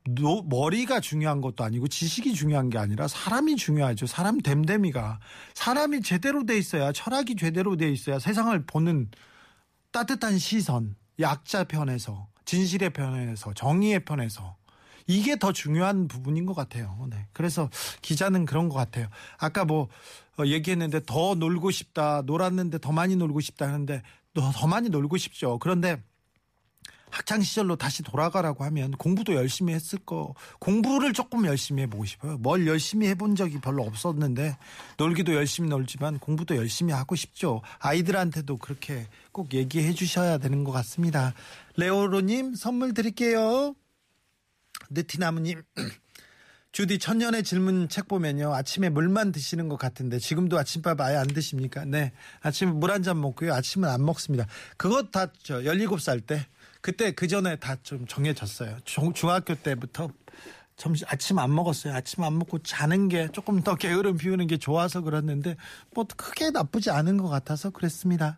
노- 0.03 0.43
머리가 0.43 0.99
중요한 0.99 1.39
것도 1.39 1.63
아니고 1.63 1.87
지식이 1.87 2.33
중요한 2.33 2.69
게 2.69 2.77
아니라 2.77 3.07
사람이 3.07 3.55
중요하죠. 3.55 4.05
사람 4.05 4.41
됨됨이가 4.41 5.21
사람이 5.53 6.01
제대로 6.01 6.45
돼 6.45 6.57
있어야 6.57 6.91
철학이 6.91 7.37
제대로 7.37 7.77
돼 7.77 7.89
있어야 7.89 8.19
세상을 8.19 8.65
보는 8.65 9.09
따뜻한 9.91 10.37
시선, 10.39 10.97
약자 11.21 11.63
편에서 11.63 12.27
진실의 12.43 12.89
편에서 12.91 13.53
정의의 13.53 14.03
편에서 14.03 14.57
이게 15.07 15.37
더 15.37 15.51
중요한 15.51 16.07
부분인 16.07 16.45
것 16.45 16.53
같아요. 16.55 17.07
네. 17.09 17.27
그래서 17.33 17.69
기자는 18.01 18.45
그런 18.45 18.69
것 18.69 18.75
같아요. 18.75 19.07
아까 19.37 19.65
뭐 19.65 19.87
어, 20.37 20.45
얘기했는데 20.45 21.01
더 21.05 21.35
놀고 21.35 21.71
싶다, 21.71 22.23
놀았는데 22.25 22.79
더 22.79 22.91
많이 22.91 23.15
놀고 23.15 23.39
싶다 23.39 23.67
하는데 23.67 24.01
더, 24.33 24.51
더 24.51 24.67
많이 24.67 24.89
놀고 24.89 25.17
싶죠. 25.17 25.59
그런데 25.59 26.01
학창 27.15 27.41
시절로 27.41 27.77
다시 27.77 28.03
돌아가라고 28.03 28.65
하면 28.65 28.91
공부도 28.91 29.35
열심히 29.35 29.73
했을 29.73 29.99
거 29.99 30.33
공부를 30.59 31.13
조금 31.13 31.45
열심히 31.45 31.83
해보고 31.83 32.03
싶어요. 32.03 32.37
뭘 32.39 32.67
열심히 32.67 33.07
해본 33.07 33.35
적이 33.35 33.61
별로 33.61 33.83
없었는데 33.83 34.57
놀기도 34.97 35.33
열심히 35.33 35.69
놀지만 35.69 36.19
공부도 36.19 36.57
열심히 36.57 36.91
하고 36.91 37.15
싶죠. 37.15 37.61
아이들한테도 37.79 38.57
그렇게 38.57 39.07
꼭 39.31 39.53
얘기해 39.53 39.93
주셔야 39.93 40.37
되는 40.37 40.65
것 40.65 40.73
같습니다. 40.73 41.33
레오로님 41.77 42.55
선물 42.55 42.93
드릴게요. 42.93 43.75
느티나무님. 44.89 45.61
주디 46.71 46.99
천년의 46.99 47.43
질문 47.43 47.87
책 47.87 48.09
보면요 48.09 48.53
아침에 48.53 48.89
물만 48.89 49.31
드시는 49.31 49.69
것 49.69 49.77
같은데 49.77 50.19
지금도 50.19 50.57
아침밥 50.59 50.99
아예 50.99 51.15
안 51.15 51.25
드십니까? 51.27 51.85
네 51.85 52.11
아침에 52.41 52.69
물한 52.73 53.01
잔 53.01 53.21
먹고요 53.21 53.53
아침은 53.53 53.87
안 53.87 54.03
먹습니다. 54.03 54.45
그것 54.75 55.09
다 55.11 55.27
저 55.41 55.61
17살 55.61 56.25
때 56.27 56.45
그때 56.81 57.11
그 57.13 57.27
전에 57.27 57.55
다 57.55 57.77
좀 57.81 58.05
정해졌어요. 58.05 58.77
중, 58.83 59.13
중학교 59.13 59.55
때부터 59.55 60.09
점심 60.77 61.07
아침 61.09 61.39
안 61.39 61.53
먹었어요. 61.55 61.93
아침 61.93 62.23
안 62.23 62.37
먹고 62.37 62.59
자는 62.59 63.07
게 63.07 63.29
조금 63.31 63.61
더 63.61 63.75
게으름 63.75 64.17
피우는 64.17 64.47
게 64.47 64.57
좋아서 64.57 65.01
그랬는데 65.01 65.55
뭐 65.93 66.05
크게 66.17 66.49
나쁘지 66.51 66.91
않은 66.91 67.17
것 67.17 67.29
같아서 67.29 67.69
그랬습니다. 67.69 68.37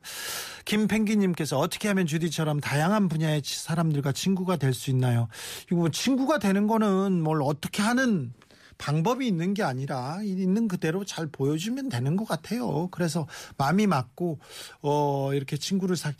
김펭귄님께서 0.66 1.58
어떻게 1.58 1.88
하면 1.88 2.06
주디처럼 2.06 2.60
다양한 2.60 3.08
분야의 3.10 3.42
치- 3.42 3.60
사람들과 3.60 4.12
친구가 4.12 4.58
될 4.58 4.74
수 4.74 4.92
있나요? 4.92 5.28
이거 5.68 5.78
뭐 5.78 5.90
친구가 5.90 6.38
되는 6.38 6.68
거는 6.68 7.24
뭘 7.24 7.42
어떻게 7.42 7.82
하는 7.82 8.34
방법이 8.78 9.26
있는 9.26 9.56
게 9.56 9.64
아니라 9.64 10.20
있는 10.22 10.68
그대로 10.68 11.04
잘 11.04 11.26
보여주면 11.26 11.90
되는 11.90 12.16
것 12.16 12.28
같아요. 12.28 12.90
그래서 12.92 13.26
마음이 13.58 13.88
맞고 13.88 14.40
어 14.84 15.34
이렇게 15.34 15.58
친구를 15.58 15.96
사 15.96 16.14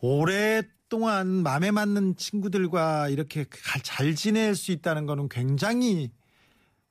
오랫 0.00 0.66
동안 0.96 1.42
마음에 1.42 1.70
맞는 1.70 2.16
친구들과 2.16 3.08
이렇게 3.08 3.44
가- 3.44 3.80
잘 3.82 4.14
지낼 4.14 4.54
수 4.54 4.72
있다는 4.72 5.06
거는 5.06 5.30
굉장히 5.30 6.10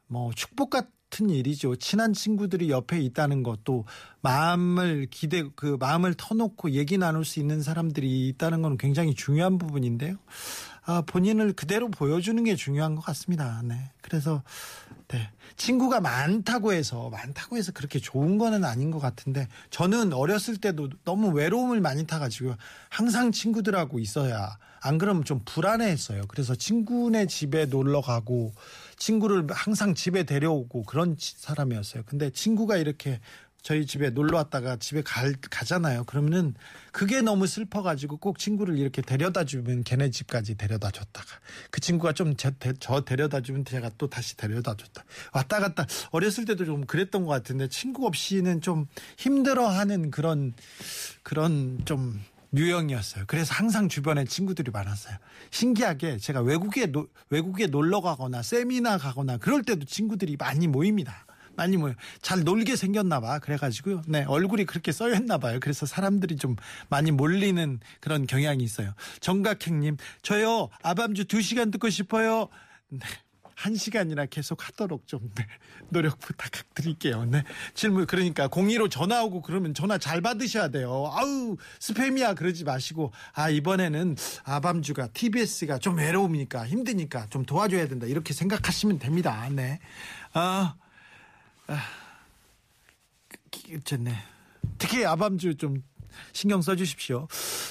뭐 0.08 0.32
축복 0.34 0.72
같은 0.72 1.30
일이죠. 1.30 1.76
친한 1.76 2.12
친구들이 2.12 2.72
옆에 2.72 3.00
있다는 3.00 3.44
것도 3.44 3.86
마음을 4.22 5.06
기대 5.12 5.44
그 5.56 5.78
마음을 5.80 6.16
터놓고 6.16 6.72
얘기 6.72 6.98
나눌 6.98 7.24
수 7.24 7.40
있는 7.40 7.62
사람들이 7.62 8.28
있다는 8.30 8.64
건 8.64 8.76
굉장히 8.80 9.14
중요한 9.14 9.60
부분인데요. 9.60 10.16
아, 10.86 11.04
본인을 11.06 11.54
그대로 11.54 11.88
보여주는 11.90 12.44
게 12.44 12.56
중요한 12.56 12.96
것 12.96 13.02
같습니다. 13.02 13.62
네. 13.64 13.92
그래서 14.02 14.42
네. 15.12 15.30
친구가 15.58 16.00
많다고 16.00 16.72
해서 16.74 17.10
많다고 17.10 17.58
해서 17.58 17.72
그렇게 17.74 18.00
좋은 18.00 18.38
거는 18.38 18.64
아닌 18.64 18.92
것 18.92 19.00
같은데 19.00 19.48
저는 19.70 20.14
어렸을 20.14 20.58
때도 20.58 20.90
너무 21.04 21.30
외로움을 21.30 21.82
많이 21.82 22.08
타가지고 22.08 22.56
항상 22.90 23.32
친구들하고 23.32 24.00
있어야 24.00 24.58
안 24.82 24.98
그러면 24.98 25.24
좀 25.26 25.42
불안해했어요. 25.46 26.24
그래서 26.28 26.56
친구네 26.56 27.28
집에 27.28 27.66
놀러 27.66 28.02
가고 28.02 28.54
친구를 28.98 29.46
항상 29.52 29.94
집에 29.94 30.24
데려오고 30.24 30.84
그런 30.84 31.18
치- 31.18 31.36
사람이었어요. 31.38 32.04
근데 32.06 32.32
친구가 32.32 32.78
이렇게 32.78 33.20
저희 33.62 33.86
집에 33.86 34.10
놀러 34.10 34.38
왔다가 34.38 34.78
집에 34.78 35.04
갈, 35.04 35.36
가잖아요. 35.40 36.06
그러면은 36.06 36.56
그게 36.92 37.22
너무 37.22 37.46
슬퍼가지고 37.46 38.18
꼭 38.18 38.40
친구를 38.40 38.78
이렇게 38.80 39.02
데려다 39.04 39.44
주면 39.46 39.84
걔네 39.84 40.10
집까지 40.10 40.56
데려다 40.56 40.90
줬다가 40.90 41.28
그 41.70 41.80
친구가 41.80 42.14
좀 42.14 42.34
저 42.80 43.02
데려다 43.02 43.42
주면 43.42 43.64
제가 43.64 43.92
또 43.98 44.10
다시 44.10 44.36
데려다 44.36 44.76
줬다. 44.76 45.04
왔다 45.34 45.60
갔다 45.60 45.86
어렸을 46.12 46.46
때도 46.46 46.66
좀 46.66 46.86
그랬던 46.86 47.24
것 47.26 47.30
같은데 47.32 47.68
친구 47.68 48.08
없이는 48.08 48.62
좀 48.62 48.88
힘들어하는 49.18 50.10
그런 50.10 50.54
그런 51.22 51.80
좀 51.86 52.20
유형이었어요. 52.56 53.26
그래서 53.28 53.54
항상 53.54 53.88
주변에 53.88 54.26
친구들이 54.26 54.72
많았어요. 54.72 55.16
신기하게 55.52 56.18
제가 56.18 56.42
외국에 56.42 56.88
노- 56.88 57.08
외국에 57.30 57.68
놀러 57.68 58.02
가거나 58.02 58.42
세미나 58.42 58.98
가거나 58.98 59.38
그럴 59.38 59.62
때도 59.62 59.86
친구들이 59.86 60.36
많이 60.38 60.68
모입니다. 60.68 61.26
많이 61.62 61.78
모여. 61.78 61.94
잘 62.22 62.44
놀게 62.44 62.76
생겼나 62.76 63.20
봐. 63.20 63.38
그래가지고요. 63.38 64.02
네, 64.08 64.24
얼굴이 64.24 64.66
그렇게 64.66 64.92
써였나 64.92 65.38
봐요. 65.38 65.60
그래서 65.62 65.86
사람들이 65.86 66.38
좀 66.38 66.56
많이 66.90 67.12
몰리는 67.12 67.80
그런 68.00 68.26
경향이 68.26 68.64
있어요. 68.64 68.94
정각행님, 69.20 69.98
저요, 70.24 70.70
아밤주 70.82 71.26
2 71.32 71.42
시간 71.42 71.70
듣고 71.70 71.90
싶어요. 71.90 72.50
네. 72.90 73.00
한 73.54 73.76
시간이나 73.76 74.26
계속 74.26 74.68
하도록 74.68 75.08
좀 75.08 75.20
네, 75.36 75.46
노력 75.90 76.20
부탁드릴게요. 76.20 77.26
네. 77.26 77.44
질문 77.76 78.08
그러니까 78.08 78.48
02로 78.48 78.90
전화 78.90 79.24
오고 79.24 79.44
그러면 79.44 79.76
전화 79.76 80.00
잘 80.00 80.20
받으셔야 80.20 80.70
돼요. 80.70 81.12
아우 81.14 81.58
스팸이야 81.80 82.36
그러지 82.36 82.64
마시고 82.64 83.12
아 83.34 83.52
이번에는 83.52 84.16
아밤주가 84.46 85.10
TBS가 85.14 85.78
좀 85.78 85.98
외로우니까 85.98 86.66
힘드니까 86.66 87.28
좀 87.30 87.46
도와줘야 87.46 87.88
된다 87.88 88.08
이렇게 88.08 88.34
생각하시면 88.34 88.98
됩니다. 88.98 89.48
네. 89.52 89.78
아, 90.34 90.76
아 91.72 91.82
어쨌네. 93.74 94.14
특히 94.78 95.06
아밤주 95.06 95.56
좀 95.56 95.82
신경 96.34 96.62
써주십시오. 96.62 97.28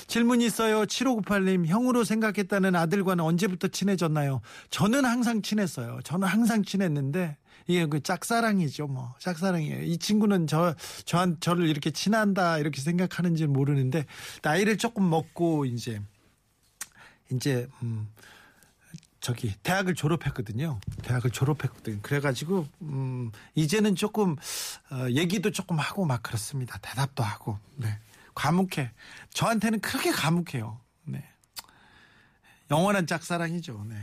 질문이 0.06 0.46
있어요. 0.46 0.84
7598님, 0.84 1.66
형으로 1.66 2.04
생각했다는 2.04 2.74
아들과는 2.74 3.22
언제부터 3.22 3.68
친해졌나요? 3.68 4.40
저는 4.70 5.04
항상 5.04 5.42
친했어요. 5.42 6.00
저는 6.04 6.26
항상 6.26 6.62
친했는데, 6.62 7.36
이게 7.66 7.84
그 7.86 8.00
짝사랑이죠, 8.02 8.86
뭐. 8.86 9.14
짝사랑이에요. 9.18 9.82
이 9.82 9.98
친구는 9.98 10.46
저, 10.46 10.74
저한, 11.04 11.36
저를 11.40 11.68
이렇게 11.68 11.90
친한다, 11.90 12.58
이렇게 12.58 12.80
생각하는지 12.80 13.46
모르는데, 13.46 14.06
나이를 14.42 14.78
조금 14.78 15.10
먹고, 15.10 15.66
이제, 15.66 16.00
이제, 17.30 17.68
음, 17.82 18.08
저기 19.20 19.54
대학을 19.62 19.94
졸업했거든요. 19.94 20.80
대학을 21.02 21.30
졸업했거든요. 21.30 21.98
그래가지고 22.02 22.66
음 22.82 23.30
이제는 23.54 23.94
조금 23.94 24.36
어, 24.90 25.06
얘기도 25.10 25.50
조금 25.50 25.78
하고 25.78 26.06
막 26.06 26.22
그렇습니다. 26.22 26.78
대답도 26.80 27.22
하고 27.22 27.58
네 27.76 27.98
과묵해. 28.34 28.92
저한테는 29.34 29.80
그렇게 29.80 30.10
과묵해요. 30.10 30.80
네. 31.04 31.24
영원한 32.70 33.06
짝사랑이죠. 33.06 33.84
네. 33.88 33.96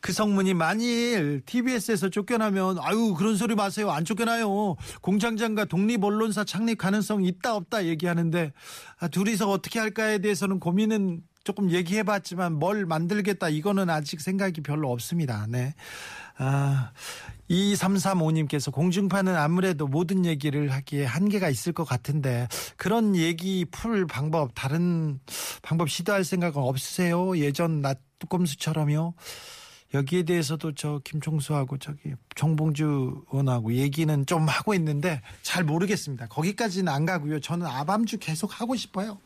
그 0.00 0.12
성문이 0.12 0.54
만일 0.54 1.42
TBS에서 1.44 2.10
쫓겨나면 2.10 2.78
아유 2.80 3.14
그런 3.14 3.36
소리 3.36 3.56
마세요. 3.56 3.90
안 3.90 4.04
쫓겨나요. 4.04 4.76
공장장과 5.00 5.64
독립 5.64 6.04
언론사 6.04 6.44
창립 6.44 6.78
가능성 6.78 7.24
있다 7.24 7.56
없다 7.56 7.86
얘기하는데 7.86 8.52
아, 9.00 9.08
둘이서 9.08 9.50
어떻게 9.50 9.80
할까에 9.80 10.18
대해서는 10.18 10.60
고민은 10.60 11.22
조금 11.44 11.70
얘기해봤지만 11.70 12.54
뭘 12.54 12.86
만들겠다 12.86 13.48
이거는 13.48 13.90
아직 13.90 14.20
생각이 14.20 14.60
별로 14.60 14.90
없습니다. 14.92 15.46
네. 15.48 15.74
아, 16.38 16.92
2335님께서 17.50 18.72
공중파는 18.72 19.36
아무래도 19.36 19.86
모든 19.86 20.24
얘기를 20.24 20.72
하기에 20.72 21.04
한계가 21.04 21.48
있을 21.50 21.72
것 21.72 21.84
같은데 21.84 22.48
그런 22.76 23.14
얘기 23.16 23.64
풀 23.70 24.06
방법 24.06 24.52
다른 24.54 25.20
방법 25.60 25.90
시도할 25.90 26.24
생각은 26.24 26.62
없으세요? 26.62 27.36
예전 27.38 27.82
낮뚜꼼수처럼요. 27.82 29.14
여기에 29.94 30.22
대해서도 30.22 30.72
저 30.74 31.00
김총수하고 31.04 31.78
저기 31.78 32.14
정봉주 32.34 33.24
의원하고 33.30 33.74
얘기는 33.74 34.26
좀 34.26 34.48
하고 34.48 34.74
있는데 34.74 35.20
잘 35.42 35.64
모르겠습니다. 35.64 36.28
거기까지는 36.28 36.92
안 36.92 37.04
가고요. 37.04 37.40
저는 37.40 37.66
아밤주 37.66 38.18
계속 38.18 38.60
하고 38.60 38.74
싶어요. 38.74 39.18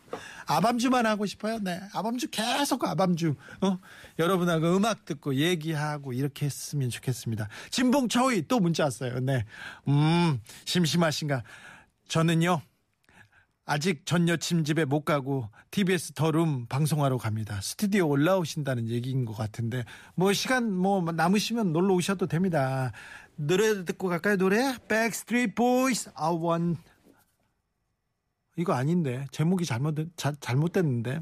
아밤주만 0.46 1.07
하고 1.07 1.26
싶어요. 1.26 1.59
네. 1.61 1.81
아밤주 1.92 2.29
계속 2.31 2.85
아밤주. 2.85 3.37
어? 3.61 3.79
여러분하고 4.18 4.76
음악 4.76 5.05
듣고 5.05 5.37
얘기하고 5.37 6.12
이렇게 6.12 6.46
했으면 6.46 6.90
좋겠습니다. 6.90 7.48
진봉초이 7.70 8.46
또 8.48 8.59
문자 8.59 8.85
왔어요. 8.85 9.20
네. 9.20 9.44
음, 9.88 10.40
심심하신가. 10.64 11.42
저는요. 12.09 12.62
아직 13.68 14.07
전 14.07 14.29
여친 14.29 14.64
집에 14.64 14.85
못 14.85 15.05
가고 15.05 15.50
TBS 15.72 16.12
더룸 16.12 16.66
방송하러 16.66 17.18
갑니다. 17.18 17.61
스튜디오 17.61 18.09
올라오신다는 18.09 18.88
얘기인 18.88 19.24
것 19.24 19.37
같은데 19.37 19.85
뭐 20.14 20.33
시간 20.33 20.72
뭐 20.72 21.00
남으시면 21.02 21.72
놀러 21.72 21.94
오셔도 21.94 22.29
됩니다. 22.29 22.92
노래 23.35 23.85
듣고 23.85 24.07
갈까요? 24.09 24.37
노래? 24.37 24.76
Backstreet 24.88 25.55
Boys 25.57 26.09
I 26.14 26.33
want 26.33 26.81
이거 28.57 28.72
아닌데 28.72 29.26
제목이 29.33 29.64
잘못 29.64 29.96
자, 30.16 30.33
잘못됐는데 30.40 31.20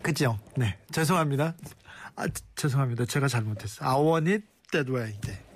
그죠? 0.00 0.38
네 0.56 0.78
죄송합니다. 0.92 1.56
아 2.14 2.26
죄송합니다. 2.54 3.04
제가 3.04 3.26
잘못했어요. 3.26 3.88
I 3.88 3.96
want 4.00 4.30
it 4.30 4.46
that 4.70 4.92
way. 4.92 5.12
네. 5.22 5.47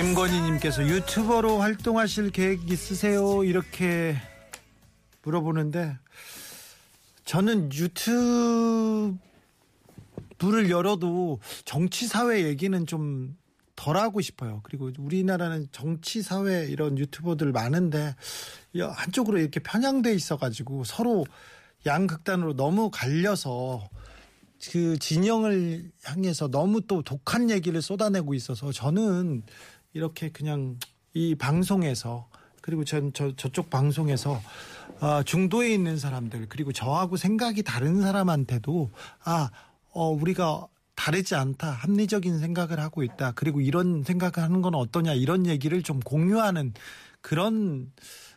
김건희님께서 0.00 0.88
유튜버로 0.88 1.58
활동하실 1.58 2.30
계획 2.30 2.70
있으세요? 2.70 3.44
이렇게 3.44 4.16
물어보는데 5.22 5.94
저는 7.26 7.70
유튜브를 7.70 9.20
열어도 10.70 11.38
정치 11.66 12.06
사회 12.06 12.44
얘기는 12.44 12.86
좀 12.86 13.36
덜 13.76 13.96
하고 13.96 14.20
싶어요. 14.20 14.60
그리고 14.62 14.90
우리나라는 14.98 15.68
정치 15.72 16.20
사회 16.20 16.66
이런 16.66 16.98
유튜버들 16.98 17.50
많은데 17.50 18.14
야, 18.76 18.90
한쪽으로 18.90 19.38
이렇게 19.38 19.58
편향돼 19.58 20.12
있어가지고 20.12 20.84
서로 20.84 21.24
양극단으로 21.86 22.56
너무 22.56 22.90
갈려서 22.90 23.88
그 24.70 24.98
진영을 24.98 25.90
향해서 26.04 26.48
너무 26.48 26.82
또 26.82 27.00
독한 27.00 27.48
얘기를 27.48 27.80
쏟아내고 27.80 28.34
있어서 28.34 28.70
저는 28.70 29.44
이렇게 29.92 30.30
그냥 30.30 30.78
이 31.14 31.34
방송에서 31.34 32.28
그리고 32.60 32.84
전 32.84 33.12
저, 33.12 33.34
저쪽 33.36 33.70
방송에서 33.70 34.40
아, 35.00 35.22
중도에 35.24 35.72
있는 35.72 35.98
사람들 35.98 36.46
그리고 36.48 36.72
저하고 36.72 37.16
생각이 37.16 37.62
다른 37.62 38.02
사람한테도 38.02 38.90
아 39.24 39.50
어, 39.92 40.08
우리가 40.10 40.66
다르지 40.94 41.34
않다 41.34 41.70
합리적인 41.70 42.38
생각을 42.38 42.78
하고 42.78 43.02
있다 43.02 43.32
그리고 43.32 43.60
이런 43.60 44.02
생각을 44.04 44.38
하는 44.38 44.60
건 44.60 44.74
어떠냐 44.74 45.14
이런 45.14 45.46
얘기를 45.46 45.82
좀 45.82 46.00
공유하는 46.00 46.74
그런 47.22 47.90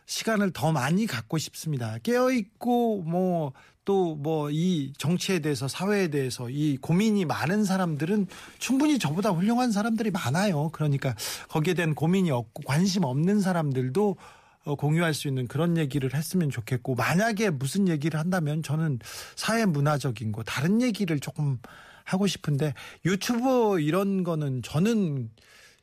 시간을 0.06 0.52
더 0.52 0.72
많이 0.72 1.06
갖고 1.06 1.38
싶습니다. 1.38 1.98
깨어 2.02 2.30
있고 2.32 3.02
뭐 3.02 3.52
또 3.84 4.16
뭐 4.16 4.50
이 4.50 4.92
정치에 4.98 5.40
대해서 5.40 5.68
사회에 5.68 6.08
대해서 6.08 6.48
이 6.50 6.76
고민이 6.78 7.24
많은 7.24 7.64
사람들은 7.64 8.26
충분히 8.58 8.98
저보다 8.98 9.30
훌륭한 9.30 9.72
사람들이 9.72 10.10
많아요. 10.10 10.70
그러니까 10.70 11.14
거기에 11.48 11.74
대한 11.74 11.94
고민이 11.94 12.30
없고 12.30 12.62
관심 12.64 13.04
없는 13.04 13.40
사람들도 13.40 14.16
어, 14.64 14.74
공유할 14.76 15.12
수 15.12 15.28
있는 15.28 15.46
그런 15.46 15.76
얘기를 15.76 16.14
했으면 16.14 16.50
좋겠고 16.50 16.94
만약에 16.94 17.50
무슨 17.50 17.88
얘기를 17.88 18.18
한다면 18.18 18.62
저는 18.62 18.98
사회 19.36 19.66
문화적인 19.66 20.32
거 20.32 20.42
다른 20.42 20.80
얘기를 20.80 21.20
조금 21.20 21.58
하고 22.04 22.26
싶은데 22.26 22.74
유튜브 23.04 23.80
이런 23.80 24.24
거는 24.24 24.62
저는 24.62 25.30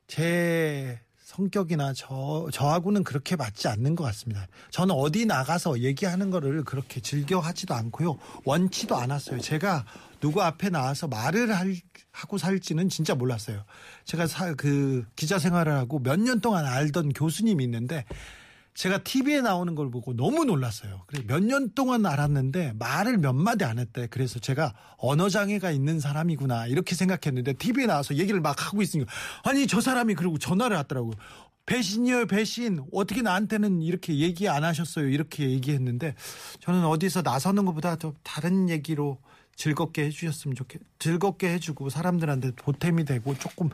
제 0.08 1.00
성격이나 1.32 1.94
저 1.94 2.48
저하고는 2.52 3.04
그렇게 3.06 3.38
맞지 3.38 3.70
않는 3.70 3.96
것 3.96 4.04
같습니다. 4.04 4.48
저는 4.70 4.94
어디 4.94 5.26
나가서 5.26 5.80
얘기하는 5.80 6.30
거를 6.30 6.64
그렇게 6.66 7.00
즐겨 7.00 7.40
하지도 7.40 7.74
않고요. 7.74 8.18
원치도 8.44 8.96
않았어요. 8.98 9.40
제가 9.40 9.86
누구 10.20 10.42
앞에 10.42 10.70
나와서 10.70 11.08
말을 11.08 11.56
할, 11.56 11.74
하고 12.12 12.38
살지는 12.38 12.90
진짜 12.90 13.16
몰랐어요. 13.16 13.64
제가 14.04 14.28
사, 14.28 14.54
그 14.56 15.06
기자 15.16 15.40
생활을 15.40 15.72
하고 15.74 16.00
몇 16.00 16.20
년 16.20 16.42
동안 16.42 16.66
알던 16.66 17.14
교수님이 17.14 17.64
있는데 17.64 18.04
제가 18.74 19.00
TV에 19.00 19.42
나오는 19.42 19.76
걸 19.76 19.92
보고 19.92 20.16
너무 20.16 20.46
놀랐어요. 20.46 21.04
그래 21.08 21.24
몇년 21.28 21.74
동안 21.76 22.06
알았는데 22.06 22.74
말을 22.80 23.18
몇 23.18 23.34
마디 23.34 23.66
안 23.66 23.80
했대. 23.80 24.08
그래서 24.08 24.40
제가 24.40 24.74
언어 24.98 25.30
장애가 25.30 25.72
있는 25.72 26.00
사람이구나 26.00 26.68
이렇게 26.68 26.96
생각했는데 26.96 27.54
TV에 27.54 27.86
나와서 27.86 28.16
얘기를 28.16 28.40
막 28.40 28.66
하고 28.66 28.82
있으니까 28.82 29.12
아니 29.44 29.68
저 29.68 29.82
사람이 29.82 30.16
그러고 30.16 30.38
전화를 30.38 30.78
왔더라고요. 30.78 31.14
배신이에요 31.66 32.26
배신 32.26 32.84
어떻게 32.92 33.22
나한테는 33.22 33.82
이렇게 33.82 34.18
얘기 34.18 34.50
안 34.50 34.64
하셨어요 34.64 35.08
이렇게 35.08 35.52
얘기했는데 35.52 36.16
저는 36.60 36.86
어디서 36.86 37.22
나서는 37.22 37.66
것보다 37.66 37.98
더 37.98 38.14
다른 38.24 38.68
얘기로 38.68 39.20
즐겁게 39.56 40.06
해주셨으면 40.06 40.56
좋겠 40.56 40.82
즐겁게 40.98 41.54
해주고 41.54 41.90
사람들한테 41.90 42.52
보탬이 42.56 43.06
되고 43.06 43.38
조금 43.38 43.70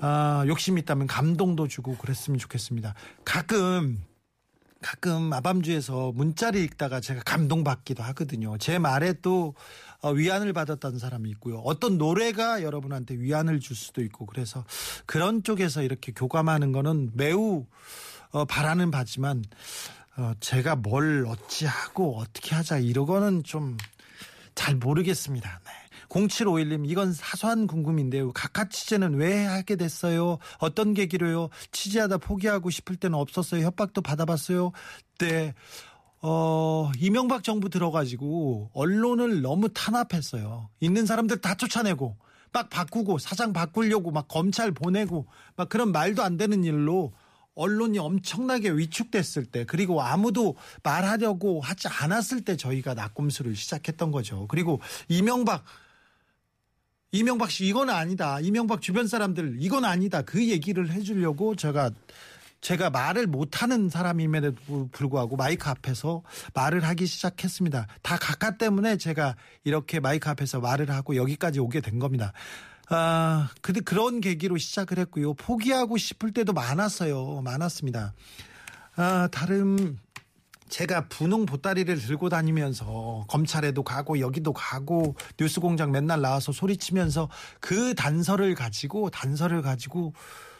아, 0.00 0.44
욕심 0.46 0.78
있다면 0.78 1.06
감동도 1.06 1.66
주고 1.66 1.96
그랬으면 1.96 2.38
좋겠습니다. 2.38 2.94
가끔 3.24 3.98
가끔 4.82 5.32
아밤주에서 5.32 6.12
문자를 6.12 6.60
읽다가 6.62 7.00
제가 7.00 7.22
감동받기도 7.24 8.02
하거든요. 8.04 8.56
제 8.58 8.78
말에 8.78 9.14
또 9.22 9.54
어, 10.00 10.10
위안을 10.10 10.52
받았다는 10.52 10.98
사람이 10.98 11.28
있고요. 11.30 11.58
어떤 11.58 11.98
노래가 11.98 12.62
여러분한테 12.62 13.16
위안을 13.16 13.60
줄 13.60 13.74
수도 13.76 14.02
있고 14.02 14.26
그래서 14.26 14.64
그런 15.06 15.42
쪽에서 15.42 15.82
이렇게 15.82 16.12
교감하는 16.12 16.72
거는 16.72 17.10
매우 17.14 17.66
어, 18.30 18.44
바라는 18.44 18.90
바지만 18.90 19.44
어, 20.16 20.32
제가 20.40 20.76
뭘 20.76 21.24
어찌하고 21.26 22.18
어떻게 22.18 22.54
하자 22.54 22.78
이러고는 22.78 23.42
좀 23.42 23.76
잘 24.58 24.74
모르겠습니다. 24.74 25.60
네. 25.64 25.70
0751님 26.08 26.88
이건 26.88 27.12
사소한 27.12 27.66
궁금인데요. 27.66 28.32
각하 28.32 28.68
취재는 28.68 29.14
왜 29.14 29.44
하게 29.44 29.76
됐어요? 29.76 30.38
어떤 30.58 30.94
계기로요? 30.94 31.50
취재하다 31.72 32.18
포기하고 32.18 32.70
싶을 32.70 32.96
때는 32.96 33.18
없었어요. 33.18 33.64
협박도 33.64 34.00
받아봤어요. 34.02 34.72
네. 35.18 35.54
어, 36.20 36.90
이명박 36.98 37.44
정부 37.44 37.68
들어가지고 37.68 38.70
언론을 38.74 39.42
너무 39.42 39.68
탄압했어요. 39.68 40.68
있는 40.80 41.06
사람들 41.06 41.40
다 41.40 41.54
쫓아내고 41.54 42.16
막 42.52 42.70
바꾸고 42.70 43.18
사장 43.18 43.52
바꾸려고 43.52 44.10
막 44.10 44.26
검찰 44.26 44.72
보내고 44.72 45.26
막 45.56 45.68
그런 45.68 45.92
말도 45.92 46.22
안 46.22 46.36
되는 46.36 46.64
일로 46.64 47.12
언론이 47.54 47.98
엄청나게 47.98 48.70
위축됐을 48.70 49.46
때 49.46 49.64
그리고 49.64 50.00
아무도 50.00 50.56
말하려고 50.82 51.60
하지 51.60 51.88
않았을 51.88 52.44
때 52.44 52.56
저희가 52.56 52.94
낙곰수를 52.94 53.56
시작했던 53.56 54.12
거죠. 54.12 54.46
그리고 54.48 54.80
이명박 55.08 55.64
이명박 57.10 57.50
씨 57.50 57.66
이건 57.66 57.88
아니다. 57.88 58.38
이명박 58.40 58.82
주변 58.82 59.06
사람들 59.06 59.56
이건 59.60 59.84
아니다. 59.84 60.22
그 60.22 60.46
얘기를 60.48 60.90
해주려고 60.90 61.54
제가 61.56 61.90
제가 62.60 62.90
말을 62.90 63.26
못하는 63.26 63.88
사람임에도 63.88 64.52
불구하고 64.92 65.36
마이크 65.36 65.68
앞에서 65.68 66.22
말을 66.54 66.84
하기 66.84 67.06
시작했습니다. 67.06 67.86
다 68.02 68.18
각하 68.18 68.56
때문에 68.56 68.96
제가 68.96 69.36
이렇게 69.64 70.00
마이크 70.00 70.28
앞에서 70.28 70.60
말을 70.60 70.90
하고 70.90 71.16
여기까지 71.16 71.60
오게 71.60 71.80
된 71.80 71.98
겁니다. 71.98 72.32
아, 72.90 73.48
근데 73.62 73.80
그런 73.80 74.20
계기로 74.20 74.58
시작을 74.58 74.98
했고요. 74.98 75.34
포기하고 75.34 75.98
싶을 75.98 76.32
때도 76.32 76.52
많았어요. 76.52 77.42
많았습니다. 77.42 78.12
아, 78.96 79.28
다른 79.30 79.98
제가 80.68 81.08
분홍 81.08 81.46
보따리를 81.46 81.98
들고 81.98 82.28
다니면서 82.28 83.24
검찰에도 83.28 83.82
가고 83.82 84.20
여기도 84.20 84.52
가고 84.52 85.14
뉴스 85.38 85.60
공장 85.60 85.90
맨날 85.90 86.20
나와서 86.20 86.52
소리치면서 86.52 87.28
그 87.60 87.94
단서를 87.94 88.54
가지고 88.54 89.10
단서를 89.10 89.62
가지고 89.62 90.12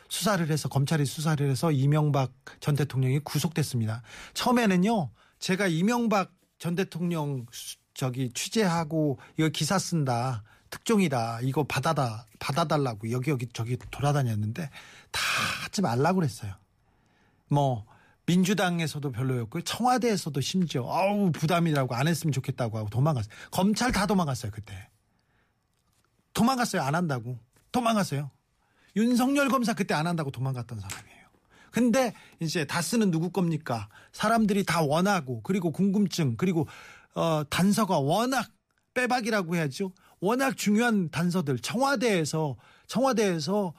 수사를 0.09 0.49
해서 0.51 0.68
검찰이 0.68 1.05
수사를 1.05 1.49
해서 1.51 1.71
이명박 1.71 2.33
전 2.61 2.75
대통령이 2.75 3.18
구속됐습니다. 3.21 4.03
처음에는요. 4.35 5.11
제가 5.38 5.66
이명박 5.66 6.33
전 6.59 6.75
대통령 6.75 7.44
수- 7.53 7.77
저기 7.94 8.31
취재하고 8.33 9.18
이거 9.37 9.49
기사 9.49 9.79
쓴다. 9.79 10.44
특종이다. 10.71 11.40
이거 11.42 11.64
받아다 11.64 12.27
받아달라고 12.38 13.11
여기 13.11 13.31
여기 13.31 13.47
저기 13.53 13.77
돌아다녔는데 13.90 14.62
다 15.11 15.21
하지 15.64 15.83
말라고 15.83 16.16
그랬어요. 16.21 16.53
뭐 17.49 17.85
민주당에서도 18.29 19.11
별로였고 19.11 19.62
청와대에서도 19.62 20.38
심지어 20.43 20.87
아우 20.87 21.33
부담이라고 21.33 21.95
안 21.95 22.07
했으면 22.07 22.33
좋겠다고 22.33 22.77
하고 22.77 22.91
도망갔어요. 22.91 23.35
검찰 23.51 23.91
다 23.91 24.07
도망갔어요 24.07 24.53
그때. 24.53 24.88
도망갔어요 26.35 26.83
안 26.83 26.95
한다고 26.95 27.38
도망갔어요. 27.73 28.31
윤석열 28.97 29.49
검사 29.49 29.73
그때 29.73 29.95
안 29.95 30.07
한다고 30.07 30.31
도망갔던 30.31 30.79
사람이에요. 30.79 31.19
근데 31.71 32.12
이제 32.41 32.67
다스는 32.67 33.11
누구 33.11 33.31
겁니까? 33.31 33.88
사람들이 34.12 34.64
다 34.64 34.83
원하고 34.83 35.43
그리고 35.43 35.73
궁금증 35.73 36.37
그리고 36.37 36.69
어 37.14 37.45
단서가 37.49 37.99
워낙 37.99 38.51
빼박이라고 38.93 39.57
해야죠. 39.57 39.93
워낙 40.21 40.57
중요한 40.57 41.09
단서들 41.11 41.61
청와대에서 41.61 42.57
청와대에서 42.88 43.73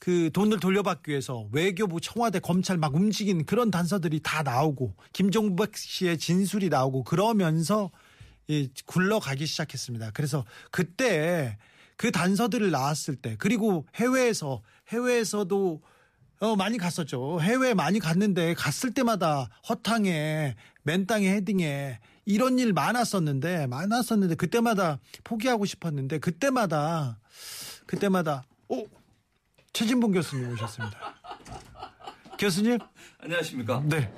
그 0.00 0.30
돈을 0.32 0.60
돌려받기 0.60 1.10
위해서 1.10 1.46
외교부 1.52 2.00
청와대 2.00 2.40
검찰 2.40 2.78
막 2.78 2.94
움직인 2.94 3.44
그런 3.44 3.70
단서들이 3.70 4.20
다 4.20 4.42
나오고 4.42 4.94
김종박 5.12 5.76
씨의 5.76 6.18
진술이 6.18 6.70
나오고 6.70 7.04
그러면서 7.04 7.90
이 8.48 8.70
굴러가기 8.86 9.46
시작했습니다. 9.46 10.10
그래서 10.12 10.46
그때 10.70 11.58
그 11.96 12.10
단서들을 12.10 12.70
나왔을 12.70 13.14
때 13.14 13.36
그리고 13.38 13.86
해외에서 13.94 14.62
해외에서도 14.88 15.82
어 16.40 16.56
많이 16.56 16.78
갔었죠. 16.78 17.38
해외 17.42 17.74
많이 17.74 17.98
갔는데 17.98 18.54
갔을 18.54 18.94
때마다 18.94 19.50
허탕에 19.68 20.56
맨 20.82 21.06
땅에 21.06 21.30
헤딩에 21.30 22.00
이런 22.24 22.58
일 22.58 22.72
많았었는데 22.72 23.66
많았었는데 23.66 24.36
그때마다 24.36 24.98
포기하고 25.24 25.66
싶었는데 25.66 26.20
그때마다 26.20 27.18
그때마다 27.84 28.44
오 28.68 28.86
최진봉 29.80 30.12
교수님 30.12 30.52
오셨습니다. 30.52 31.14
교수님 32.38 32.78
안녕하십니까? 33.18 33.82
네. 33.86 34.12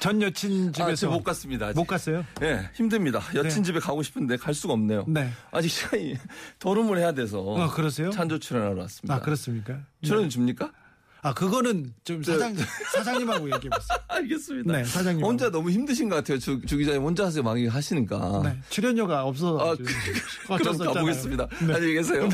전 0.00 0.22
여친 0.22 0.70
아, 0.70 0.72
집에서 0.72 0.94
제가 0.94 1.12
못 1.12 1.22
갔습니다. 1.22 1.66
아직. 1.66 1.78
못 1.78 1.84
갔어요? 1.84 2.24
예, 2.40 2.70
힘듭니다. 2.72 3.20
여친 3.34 3.58
네. 3.58 3.66
집에 3.66 3.80
가고 3.80 4.02
싶은데 4.02 4.38
갈 4.38 4.54
수가 4.54 4.72
없네요. 4.72 5.04
네. 5.08 5.30
아직 5.50 5.68
시간이 5.68 6.16
토론을 6.58 6.96
해야 6.96 7.12
돼서. 7.12 7.40
어, 7.40 7.70
그러세요? 7.70 8.10
찬조 8.12 8.38
출연하러 8.38 8.80
왔습니다. 8.80 9.14
아 9.14 9.20
그렇습니까? 9.20 9.78
출연 10.02 10.30
줍니까? 10.30 10.72
아 11.20 11.34
그거는 11.34 11.92
좀 12.04 12.22
사장 12.22 12.54
사장님하고 12.94 13.52
얘기해 13.52 13.68
보세요. 13.68 13.98
알겠습니다. 14.08 14.72
네, 14.72 14.84
사장님. 14.84 15.22
혼자 15.22 15.50
너무 15.50 15.70
힘드신 15.70 16.08
것 16.08 16.16
같아요. 16.16 16.38
주, 16.38 16.62
주 16.64 16.78
기자님 16.78 17.02
혼자 17.02 17.26
하세요. 17.26 17.42
막 17.42 17.58
하시니까. 17.58 18.40
네, 18.42 18.58
출연료가 18.70 19.24
없어서 19.24 19.72
아, 19.72 19.76
좀 19.76 19.84
그, 19.84 20.54
어쩔 20.54 20.78
그럼. 20.78 20.94
가보겠습니다. 20.94 21.46
네. 21.66 21.74
안녕히 21.74 21.92
계세요. 21.92 22.26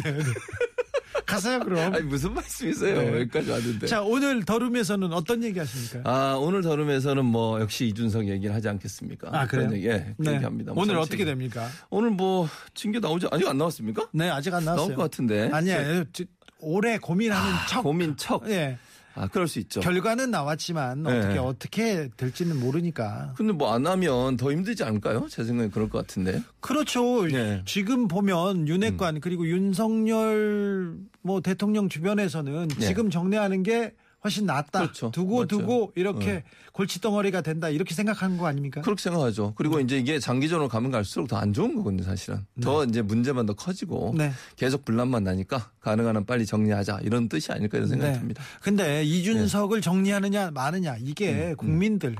가세요 1.28 1.60
그럼. 1.60 1.94
아니, 1.94 2.02
무슨 2.04 2.32
말씀이세요? 2.34 3.02
네. 3.02 3.20
여기까지 3.20 3.50
왔는데. 3.50 3.86
자 3.86 4.02
오늘 4.02 4.44
더룸에서는 4.44 5.12
어떤 5.12 5.44
얘기 5.44 5.58
하십니까? 5.58 6.10
아, 6.10 6.34
오늘 6.36 6.62
더룸에서는 6.62 7.24
뭐 7.24 7.60
역시 7.60 7.86
이준석 7.86 8.26
얘기를 8.28 8.54
하지 8.54 8.68
않겠습니까? 8.68 9.28
아, 9.32 9.46
그래요? 9.46 9.70
얘기, 9.74 9.86
예, 9.86 10.14
그 10.16 10.22
네. 10.22 10.34
얘기합니다. 10.36 10.72
뭐 10.72 10.82
오늘 10.82 10.94
정치 10.94 11.08
어떻게. 11.08 11.24
됩니까? 11.26 11.68
오늘 11.90 12.10
뭐 12.10 12.48
징계 12.74 12.98
나오지 12.98 13.26
아직 13.30 13.46
안 13.46 13.58
나왔습니까? 13.58 14.08
네 14.12 14.30
아직 14.30 14.52
안 14.54 14.64
나왔어요. 14.64 14.86
나올 14.88 14.96
것 14.96 15.02
같은데. 15.02 15.50
아니야 15.52 16.04
저- 16.12 16.24
오래 16.60 16.98
고민하는 16.98 17.52
척. 17.68 17.82
고민 17.82 18.16
척. 18.16 18.48
예. 18.50 18.78
아, 19.18 19.26
그럴 19.28 19.48
수 19.48 19.58
있죠. 19.58 19.80
결과는 19.80 20.30
나왔지만 20.30 21.02
네. 21.02 21.10
어떻게 21.18 21.38
어떻게 21.38 22.08
될지는 22.16 22.58
모르니까. 22.60 23.34
근데 23.36 23.52
뭐 23.52 23.68
안 23.72 23.86
하면 23.86 24.36
더 24.36 24.50
힘들지 24.50 24.82
않을까요? 24.84 25.26
제 25.28 25.44
생각에 25.44 25.68
그럴 25.68 25.88
것 25.90 25.98
같은데. 25.98 26.42
그렇죠. 26.60 27.26
네. 27.26 27.62
지금 27.66 28.08
보면 28.08 28.66
윤핵관 28.68 29.20
그리고 29.20 29.46
윤석열 29.46 30.96
뭐 31.22 31.40
대통령 31.40 31.88
주변에서는 31.88 32.68
네. 32.68 32.86
지금 32.86 33.10
정리하는 33.10 33.62
게 33.62 33.92
훨씬 34.24 34.46
낫다. 34.46 34.80
그렇죠. 34.80 35.10
두고 35.12 35.40
맞죠. 35.40 35.58
두고 35.58 35.92
이렇게 35.94 36.26
네. 36.26 36.44
골치덩어리가 36.72 37.40
된다. 37.40 37.68
이렇게 37.68 37.94
생각하는 37.94 38.36
거 38.36 38.46
아닙니까? 38.46 38.80
그렇게 38.80 39.00
생각하죠. 39.02 39.54
그리고 39.56 39.76
네. 39.78 39.84
이제 39.84 39.98
이게 39.98 40.18
장기전으로 40.18 40.68
가면 40.68 40.90
갈수록 40.90 41.26
더 41.28 41.38
안 41.38 41.52
좋은 41.52 41.76
거거든요, 41.76 42.02
사실은. 42.02 42.44
더 42.60 42.84
이제 42.84 43.00
문제만 43.00 43.46
더 43.46 43.52
커지고 43.54 44.12
네. 44.16 44.32
계속 44.56 44.84
분란만 44.84 45.22
나니까 45.22 45.70
가능한 45.80 46.16
한 46.16 46.24
빨리 46.26 46.44
정리하자 46.46 47.00
이런 47.04 47.28
뜻이 47.28 47.52
아닐까 47.52 47.78
이런 47.78 47.88
생각이 47.88 48.12
네. 48.12 48.18
듭니다. 48.18 48.42
근데 48.60 49.04
이준석을 49.04 49.80
정리하느냐 49.80 50.50
마느냐 50.50 50.96
이게 50.98 51.50
음, 51.50 51.56
국민들 51.56 52.16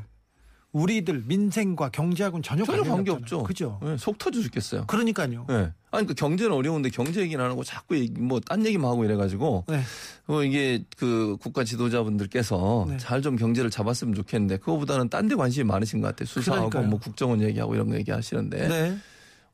우리들 0.73 1.23
민생과 1.27 1.89
경제하고는 1.89 2.43
전혀, 2.43 2.65
전혀 2.65 2.83
관계. 2.85 3.11
없죠. 3.11 3.43
그죠? 3.43 3.81
네, 3.83 3.97
속 3.97 4.19
터져 4.19 4.43
죽겠어요. 4.43 4.85
그러니까요. 4.87 5.47
네. 5.49 5.73
아니 5.91 6.07
그 6.07 6.13
경제는 6.13 6.53
어려운데 6.53 6.91
경제 6.91 7.23
얘기는 7.23 7.43
안 7.43 7.51
하고 7.51 7.65
자꾸 7.65 7.95
뭐 8.19 8.39
딴 8.41 8.65
얘기만 8.67 8.91
하고 8.91 9.05
이래가지고 9.05 9.65
네. 9.69 9.81
어, 10.27 10.43
이게 10.43 10.85
그 10.99 11.39
국가 11.41 11.65
지도자분들께서 11.65 12.87
네. 12.91 12.97
잘좀 12.99 13.37
경제를 13.37 13.71
잡았으면 13.71 14.15
좋겠는데 14.15 14.59
그거보다는 14.59 15.09
딴 15.09 15.27
데 15.29 15.35
관심이 15.35 15.65
많으신 15.65 16.01
것 16.03 16.09
같아요. 16.09 16.27
수사하고 16.27 16.69
그러니까요. 16.69 16.91
뭐 16.91 16.99
국정원 17.01 17.41
얘기하고 17.43 17.75
이런 17.75 17.89
거 17.89 17.97
얘기하시는데 17.97 18.69
네. 18.69 18.99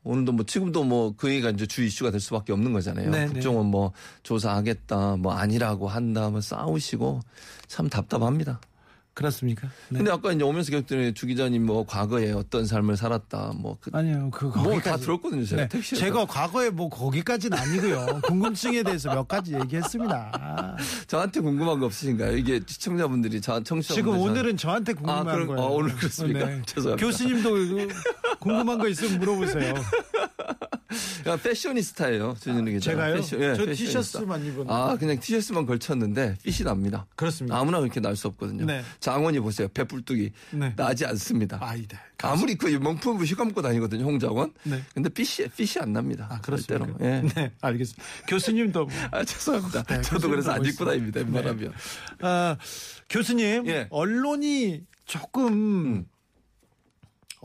오늘도 0.03 0.33
뭐 0.33 0.45
지금도 0.45 0.83
뭐 0.83 1.13
그 1.17 1.29
얘기가 1.29 1.49
이제 1.49 1.65
주 1.65 1.81
이슈가 1.83 2.11
될 2.11 2.19
수밖에 2.19 2.51
없는 2.51 2.73
거잖아요. 2.73 3.09
네, 3.09 3.25
국정원 3.27 3.67
뭐 3.67 3.93
조사하겠다 4.23 5.15
뭐 5.17 5.31
아니라고 5.33 5.87
한다 5.87 6.29
뭐 6.29 6.41
싸우시고 6.41 7.21
참 7.67 7.89
답답합니다. 7.89 8.59
그렇습니까? 9.15 9.67
네. 9.89 9.97
근데 9.99 10.11
아까 10.11 10.31
이제 10.33 10.43
오면서 10.43 10.71
격전에 10.71 11.13
주 11.13 11.25
기자님 11.25 11.65
뭐 11.65 11.85
과거에 11.85 12.33
어떤 12.33 12.65
삶을 12.65 12.97
살았다 12.97 13.53
뭐 13.57 13.77
그 13.81 13.89
아니요, 13.93 14.29
그뭐다 14.31 14.61
거기까지. 14.63 15.03
들었거든요. 15.05 15.45
제가 15.45 15.61
네, 15.63 15.67
택시에서. 15.69 16.05
제가 16.05 16.25
과거에 16.25 16.69
뭐 16.69 16.89
거기까지는 16.89 17.57
아니고요. 17.57 18.19
궁금증에 18.23 18.83
대해서 18.83 19.09
몇 19.15 19.25
가지 19.27 19.53
얘기했습니다. 19.55 20.77
저한테 21.07 21.39
궁금한 21.39 21.79
거 21.79 21.85
없으신가요? 21.85 22.35
이게 22.37 22.59
시청자분들이 22.67 23.39
저 23.41 23.63
청취자분들 23.63 23.95
지금 23.95 24.19
오늘은 24.19 24.57
저한테 24.57 24.93
궁금한 24.93 25.27
아, 25.27 25.31
그럼- 25.31 25.47
거예요. 25.47 25.61
네. 25.61 25.65
어, 25.65 25.69
오늘 25.71 25.95
그렇습니까? 25.95 26.39
죄송합니다. 26.67 26.95
교수님도 27.07 27.49
그 27.51 27.87
궁금한 28.39 28.77
거 28.77 28.87
있으면 28.89 29.19
물어보세요. 29.19 29.73
야, 31.27 31.35
패셔니스타예요. 31.37 32.35
준현우 32.39 32.71
기자. 32.71 32.91
제가요? 32.91 33.15
패션, 33.15 33.41
예, 33.41 33.55
저 33.55 33.65
패셔니스타. 33.65 33.75
티셔츠만 34.01 34.45
입은. 34.45 34.69
아, 34.69 34.95
그냥 34.97 35.19
티셔츠만 35.19 35.65
걸쳤는데 35.65 36.35
핏이 36.43 36.57
납니다. 36.63 37.07
그렇습니다. 37.15 37.57
아무나 37.57 37.79
그렇게 37.79 37.99
날 37.99 38.15
수 38.15 38.27
없거든요. 38.27 38.65
네. 38.65 38.83
장원이 38.99 39.39
보세요. 39.39 39.67
배불뚝이 39.69 40.31
네. 40.51 40.73
나지 40.75 41.05
않습니다. 41.05 41.57
아이들. 41.61 41.97
아무리 42.21 42.55
그 42.55 42.67
명품을 42.67 43.25
휘감고 43.25 43.61
다니거든요, 43.61 44.05
홍장원. 44.05 44.53
네. 44.63 44.81
근데 44.93 45.09
핏이, 45.09 45.49
핏이 45.49 45.81
안 45.81 45.91
납니다. 45.91 46.27
아, 46.31 46.39
그렇습니까? 46.41 46.85
절대로. 46.87 47.09
예. 47.11 47.21
네, 47.35 47.51
알겠습니다. 47.61 48.03
교수님도 48.27 48.85
뭐, 48.85 48.93
아, 49.11 49.23
죄송합니다. 49.25 49.83
네, 49.83 50.01
저도 50.01 50.29
그래서 50.29 50.51
안 50.51 50.63
입고 50.63 50.85
다닙니다, 50.85 51.19
네. 51.19 51.25
웬만하면. 51.25 51.73
아, 52.21 52.55
교수님, 53.09 53.67
예. 53.67 53.87
언론이 53.89 54.83
조금 55.05 55.47
음. 55.47 56.05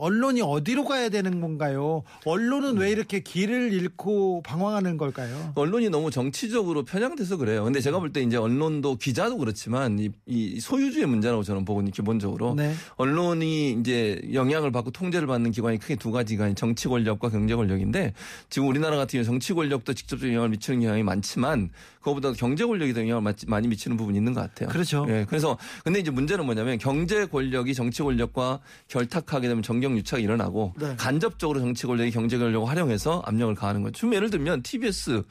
언론이 0.05 0.41
어디로 0.41 0.83
가야 0.85 1.09
되는 1.09 1.39
건가요? 1.41 2.01
언론은 2.25 2.77
왜 2.77 2.89
이렇게 2.89 3.19
길을 3.19 3.71
잃고 3.71 4.41
방황하는 4.41 4.97
걸까요? 4.97 5.51
언론이 5.53 5.89
너무 5.89 6.09
정치적으로 6.09 6.83
편향돼서 6.83 7.37
그래요. 7.37 7.63
근데 7.63 7.79
제가 7.81 7.99
볼 7.99 8.11
때 8.11 8.21
이제 8.23 8.35
언론도 8.35 8.95
기자도 8.95 9.37
그렇지만 9.37 9.99
이, 9.99 10.09
이 10.25 10.59
소유주의 10.59 11.05
문제라고 11.05 11.43
저는 11.43 11.65
보거든요, 11.65 11.91
기본적으로. 11.91 12.55
네. 12.55 12.73
언론이 12.97 13.73
이제 13.79 14.19
영향을 14.33 14.71
받고 14.71 14.89
통제를 14.89 15.27
받는 15.27 15.51
기관이 15.51 15.77
크게 15.77 15.95
두 15.97 16.11
가지가 16.11 16.51
정치 16.55 16.87
권력과 16.87 17.29
경제 17.29 17.53
권력인데 17.55 18.13
지금 18.49 18.67
우리나라 18.69 18.97
같은 18.97 19.17
경우 19.19 19.23
정치 19.23 19.53
권력도 19.53 19.93
직접적인 19.93 20.33
영향을 20.33 20.49
미치는 20.49 20.81
경향이 20.81 21.03
많지만 21.03 21.69
그거보다 21.99 22.33
경제 22.33 22.65
권력이 22.65 22.93
더 22.95 23.01
영향을 23.01 23.21
많이- 23.21 23.37
많이 23.45 23.67
미치는 23.67 23.95
부분이 23.97 24.17
있는 24.17 24.33
것 24.33 24.41
같아요. 24.41 24.69
그렇죠. 24.69 25.05
예, 25.09 25.25
그래서 25.29 25.59
근데 25.83 25.99
이제 25.99 26.09
문제는 26.09 26.43
뭐냐면 26.45 26.79
경제 26.79 27.27
권력이 27.27 27.75
정치 27.75 28.01
권력과 28.01 28.59
결탁하게 28.87 29.47
되면 29.47 29.61
정경 29.61 29.90
유착이 29.97 30.23
일어나고 30.23 30.73
네. 30.79 30.95
간접적으로 30.97 31.59
정치 31.59 31.85
권력이 31.87 32.11
경제 32.11 32.37
권력을 32.37 32.67
활용해서 32.69 33.21
압력을 33.25 33.53
가하는 33.55 33.81
거죠. 33.83 33.93
좀 33.99 34.13
예를 34.13 34.29
들면 34.29 34.63
TBS 34.63 35.23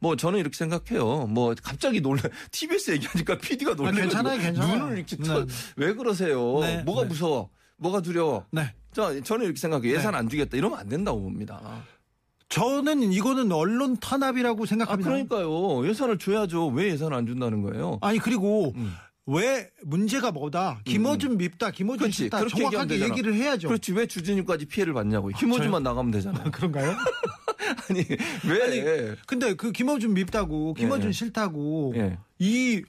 뭐 0.00 0.16
저는 0.16 0.38
이렇게 0.40 0.56
생각해요. 0.56 1.26
뭐 1.28 1.54
갑자기 1.62 2.00
놀래 2.00 2.20
TBS 2.52 2.90
얘기하니까 2.92 3.38
PD가 3.38 3.74
놀래. 3.74 3.92
괜찮아요, 3.92 4.38
괜찮아요. 4.38 4.78
눈을 4.84 4.98
이렇게 4.98 5.16
네. 5.16 5.24
터- 5.24 5.46
왜 5.76 5.94
그러세요? 5.94 6.60
네, 6.60 6.82
뭐가 6.82 7.02
네. 7.02 7.08
무서워? 7.08 7.50
뭐가 7.76 8.00
두려워? 8.02 8.44
네. 8.50 8.74
자, 8.92 9.12
저는 9.22 9.44
이렇게 9.46 9.58
생각해요. 9.58 9.92
예산 9.94 10.14
안 10.14 10.28
주겠다. 10.28 10.56
이러면 10.56 10.78
안 10.78 10.88
된다고 10.88 11.20
봅니다. 11.20 11.60
저는 12.48 13.12
이거는 13.12 13.50
언론 13.50 13.96
탄압이라고 13.96 14.62
아, 14.62 14.66
생각합니다. 14.66 15.10
그러니까요. 15.10 15.86
예산을 15.88 16.18
줘야죠. 16.18 16.68
왜 16.68 16.90
예산을 16.92 17.16
안 17.16 17.26
준다는 17.26 17.62
거예요? 17.62 17.98
아니 18.00 18.18
그리고 18.18 18.72
음. 18.76 18.94
왜 19.26 19.70
문제가 19.82 20.30
뭐다? 20.30 20.80
김어준 20.84 21.38
밉다, 21.38 21.70
김어준 21.70 21.98
그렇지. 21.98 22.16
싫다. 22.24 22.38
그렇게 22.40 22.56
정확하게 22.56 22.94
되잖아. 22.94 23.10
얘기를 23.10 23.34
해야죠. 23.34 23.68
그렇지. 23.68 23.92
왜 23.92 24.06
주진우까지 24.06 24.66
피해를 24.66 24.92
받냐고요. 24.92 25.34
김호준만 25.36 25.82
나가면 25.82 26.10
되잖아요. 26.12 26.50
그런가요? 26.50 26.94
아니, 27.88 28.04
왜? 28.46 29.16
근데 29.26 29.54
그 29.54 29.72
김어준 29.72 30.12
밉다고, 30.12 30.74
김어준 30.74 31.08
예. 31.08 31.12
싫다고 31.12 31.94
예. 31.96 32.18
이 32.38 32.82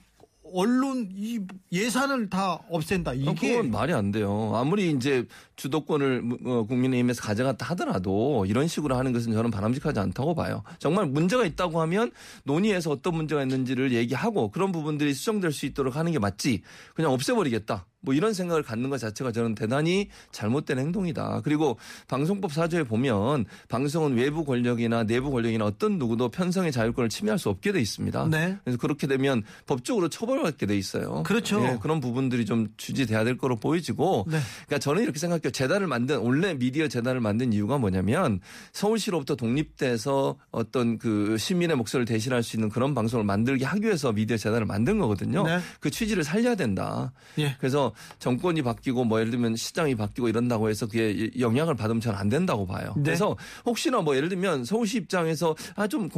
언론 0.52 1.08
이 1.14 1.40
예산을 1.72 2.30
다 2.30 2.58
없앤다. 2.70 3.12
어, 3.12 3.14
이게 3.14 3.50
그건 3.50 3.70
말이 3.70 3.92
안 3.92 4.10
돼요. 4.10 4.52
아무리 4.54 4.90
이제 4.90 5.26
주도권을 5.56 6.22
어, 6.44 6.64
국민의힘에서 6.64 7.22
가져갔다 7.22 7.66
하더라도 7.70 8.44
이런 8.46 8.68
식으로 8.68 8.96
하는 8.96 9.12
것은 9.12 9.32
저는 9.32 9.50
바람직하지 9.50 9.98
않다고 10.00 10.34
봐요. 10.34 10.62
정말 10.78 11.06
문제가 11.06 11.44
있다고 11.44 11.80
하면 11.82 12.10
논의해서 12.44 12.90
어떤 12.90 13.14
문제가 13.14 13.42
있는지를 13.42 13.92
얘기하고 13.92 14.50
그런 14.50 14.72
부분들이 14.72 15.14
수정될 15.14 15.52
수 15.52 15.66
있도록 15.66 15.96
하는 15.96 16.12
게 16.12 16.18
맞지. 16.18 16.62
그냥 16.94 17.12
없애버리겠다. 17.12 17.86
뭐 18.00 18.14
이런 18.14 18.34
생각을 18.34 18.62
갖는 18.62 18.88
것 18.90 18.98
자체가 18.98 19.32
저는 19.32 19.54
대단히 19.54 20.08
잘못된 20.30 20.78
행동이다. 20.78 21.40
그리고 21.42 21.76
방송법 22.06 22.52
사조에 22.52 22.84
보면 22.84 23.46
방송은 23.68 24.14
외부 24.14 24.44
권력이나 24.44 25.04
내부 25.04 25.30
권력이나 25.30 25.64
어떤 25.64 25.98
누구도 25.98 26.28
편성의 26.28 26.72
자율권을 26.72 27.08
침해할 27.08 27.38
수 27.38 27.48
없게 27.48 27.72
돼 27.72 27.80
있습니다. 27.80 28.28
네. 28.30 28.58
그래서 28.62 28.78
그렇게 28.78 29.06
되면 29.06 29.42
법적으로 29.66 30.08
처벌받게 30.08 30.66
돼 30.66 30.76
있어요. 30.76 31.24
그렇죠. 31.24 31.62
예, 31.64 31.78
그런 31.80 32.00
부분들이 32.00 32.44
좀 32.44 32.68
주지돼야 32.76 33.24
될 33.24 33.36
거로 33.36 33.56
보여지고 33.56 34.26
네. 34.28 34.38
그러니까 34.66 34.78
저는 34.78 35.02
이렇게 35.02 35.18
생각해요. 35.18 35.50
재단을 35.50 35.86
만든 35.86 36.18
원래 36.18 36.54
미디어 36.54 36.88
재단을 36.88 37.20
만든 37.20 37.52
이유가 37.52 37.78
뭐냐면 37.78 38.40
서울시로부터 38.72 39.34
독립돼서 39.34 40.36
어떤 40.50 40.98
그 40.98 41.36
시민의 41.38 41.76
목소리를 41.76 42.06
대신할 42.06 42.42
수 42.42 42.56
있는 42.56 42.68
그런 42.68 42.94
방송을 42.94 43.24
만들게 43.24 43.64
하기 43.64 43.84
위해서 43.86 44.12
미디어 44.12 44.36
재단을 44.36 44.66
만든 44.66 44.98
거거든요. 44.98 45.42
네. 45.42 45.58
그 45.80 45.90
취지를 45.90 46.22
살려야 46.22 46.54
된다. 46.54 47.12
예. 47.38 47.56
그래서 47.58 47.85
정권이 48.18 48.62
바뀌고 48.62 49.04
뭐 49.04 49.18
예를 49.20 49.30
들면 49.30 49.56
시장이 49.56 49.94
바뀌고 49.94 50.28
이런다고 50.28 50.68
해서 50.68 50.86
그게 50.86 51.30
영향을 51.38 51.74
받으면 51.74 52.00
저는 52.00 52.18
안 52.18 52.28
된다고 52.28 52.66
봐요. 52.66 52.92
네. 52.96 53.02
그래서 53.04 53.36
혹시나 53.64 54.00
뭐 54.02 54.14
예를 54.16 54.28
들면 54.28 54.64
서울시 54.64 54.98
입장에서 54.98 55.54
아 55.74 55.86
좀 55.86 56.08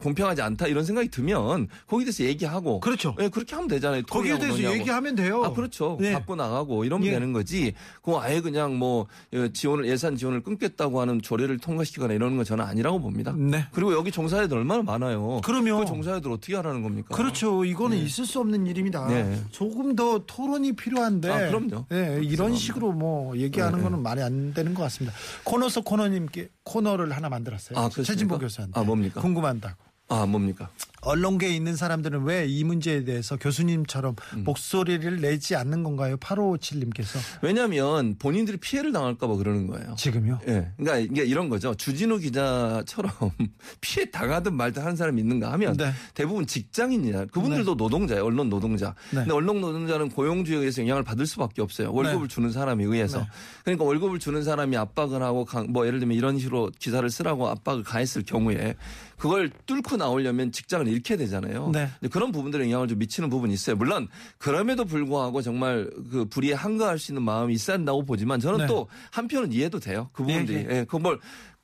공평하지 0.00 0.42
않다 0.42 0.66
이런 0.66 0.84
생각이 0.84 1.08
들면 1.08 1.68
거기에 1.86 2.04
대해서 2.06 2.24
얘기하고 2.24 2.80
그렇죠. 2.80 3.14
예, 3.20 3.28
그렇게 3.28 3.54
하면 3.54 3.68
되잖아요. 3.68 4.02
거기에 4.02 4.32
대해서 4.38 4.48
논의하고. 4.54 4.78
얘기하면 4.78 5.14
돼요. 5.14 5.44
아, 5.44 5.52
그렇죠. 5.52 5.96
네. 6.00 6.12
갖고 6.12 6.34
나가고 6.36 6.84
이러면 6.84 7.06
예. 7.06 7.12
되는 7.12 7.32
거지. 7.32 7.74
그거 8.02 8.20
아예 8.20 8.40
그냥 8.40 8.76
뭐 8.78 9.06
어, 9.34 9.48
지원을 9.52 9.86
예산 9.86 10.16
지원을 10.16 10.42
끊겠다고 10.42 11.00
하는 11.00 11.22
조례를 11.22 11.58
통과시키거나 11.58 12.14
이러는 12.14 12.36
건 12.36 12.44
저는 12.44 12.64
아니라고 12.64 13.00
봅니다. 13.00 13.32
네. 13.36 13.64
그리고 13.72 13.92
여기 13.94 14.10
종사자들 14.10 14.56
얼마나 14.56 14.82
많아요. 14.82 15.40
그러면 15.44 15.80
그 15.80 15.86
종사자들 15.86 16.30
어떻게 16.30 16.54
하라는 16.56 16.82
겁니까? 16.82 17.14
그렇죠. 17.14 17.64
이거는 17.64 17.96
있을 17.98 18.26
수 18.26 18.40
없는 18.40 18.66
일입니다. 18.66 19.06
네. 19.06 19.40
조금 19.50 19.94
더 19.94 20.20
토론이 20.26 20.71
필요한데. 20.76 21.30
아, 21.30 21.48
그럼요. 21.48 21.86
네, 21.88 22.20
이런. 22.22 22.54
식으로 22.54 22.92
뭐 22.92 23.36
얘기하는 23.36 23.78
네, 23.78 23.84
거는 23.84 24.02
말이 24.02 24.22
안 24.22 24.52
되는 24.54 24.74
것 24.74 24.82
같습니다. 24.84 25.16
코너 25.44 25.68
속 25.68 25.84
코너님께 25.84 26.50
코너를 26.64 27.10
하나 27.12 27.28
만들었어요. 27.28 27.78
아? 27.78 27.88
최진보 27.88 28.38
교수한테. 28.38 28.78
아, 28.78 28.84
뭡니까? 28.84 29.20
궁금한다고. 29.20 29.76
아, 30.08 30.26
뭡니까? 30.26 30.70
언론계에 31.02 31.50
있는 31.54 31.76
사람들은 31.76 32.24
왜 32.24 32.46
이 32.46 32.64
문제에 32.64 33.04
대해서 33.04 33.36
교수님처럼 33.36 34.14
음. 34.34 34.44
목소리를 34.44 35.20
내지 35.20 35.54
않는 35.56 35.82
건가요? 35.84 36.16
8557님께서. 36.16 37.18
왜냐하면 37.42 38.16
본인들이 38.18 38.56
피해를 38.58 38.92
당할까봐 38.92 39.36
그러는 39.36 39.66
거예요. 39.66 39.94
지금요? 39.96 40.40
예. 40.48 40.68
그러니까 40.76 40.98
이게 40.98 41.24
이런 41.24 41.48
거죠. 41.48 41.74
주진우 41.74 42.18
기자처럼 42.18 43.10
피해 43.80 44.10
당하든 44.10 44.54
말든 44.54 44.82
하는 44.82 44.96
사람이 44.96 45.20
있는가 45.20 45.52
하면 45.52 45.76
네. 45.76 45.92
대부분 46.14 46.46
직장인이냐. 46.46 47.26
그분들도 47.26 47.74
노동자예요. 47.74 48.24
언론 48.24 48.48
노동자. 48.48 48.94
네. 49.10 49.18
근데 49.20 49.32
언론 49.32 49.60
노동자는 49.60 50.08
고용주에 50.10 50.56
의해서 50.56 50.82
영향을 50.82 51.02
받을 51.02 51.26
수밖에 51.26 51.62
없어요. 51.62 51.92
월급을 51.92 52.28
네. 52.28 52.34
주는 52.34 52.50
사람에 52.50 52.84
의해서. 52.84 53.18
네. 53.20 53.24
그러니까 53.64 53.84
월급을 53.84 54.18
주는 54.18 54.42
사람이 54.44 54.76
압박을 54.76 55.22
하고 55.22 55.44
강- 55.44 55.66
뭐 55.72 55.86
예를 55.86 56.00
들면 56.00 56.16
이런 56.16 56.38
식으로 56.38 56.70
기사를 56.78 57.08
쓰라고 57.08 57.48
압박을 57.48 57.82
가했을 57.84 58.22
경우에 58.24 58.74
그걸 59.22 59.52
뚫고 59.66 59.98
나오려면 59.98 60.50
직장을 60.50 60.88
잃게 60.88 61.16
되잖아요. 61.16 61.70
네. 61.72 61.88
그런 62.10 62.32
부분들에 62.32 62.64
영향을 62.64 62.88
좀 62.88 62.98
미치는 62.98 63.30
부분이 63.30 63.54
있어요. 63.54 63.76
물론 63.76 64.08
그럼에도 64.36 64.84
불구하고 64.84 65.42
정말 65.42 65.88
그 66.10 66.24
불의에 66.24 66.54
한가할 66.54 66.98
수 66.98 67.12
있는 67.12 67.22
마음이 67.22 67.54
있어야 67.54 67.76
한다고 67.76 68.04
보지만 68.04 68.40
저는 68.40 68.58
네. 68.58 68.66
또 68.66 68.88
한편은 69.12 69.52
이해도 69.52 69.78
돼요. 69.78 70.10
그 70.12 70.24
부분들이. 70.24 70.66
예, 70.68 70.78
예, 70.78 70.84
그뭘 70.88 71.20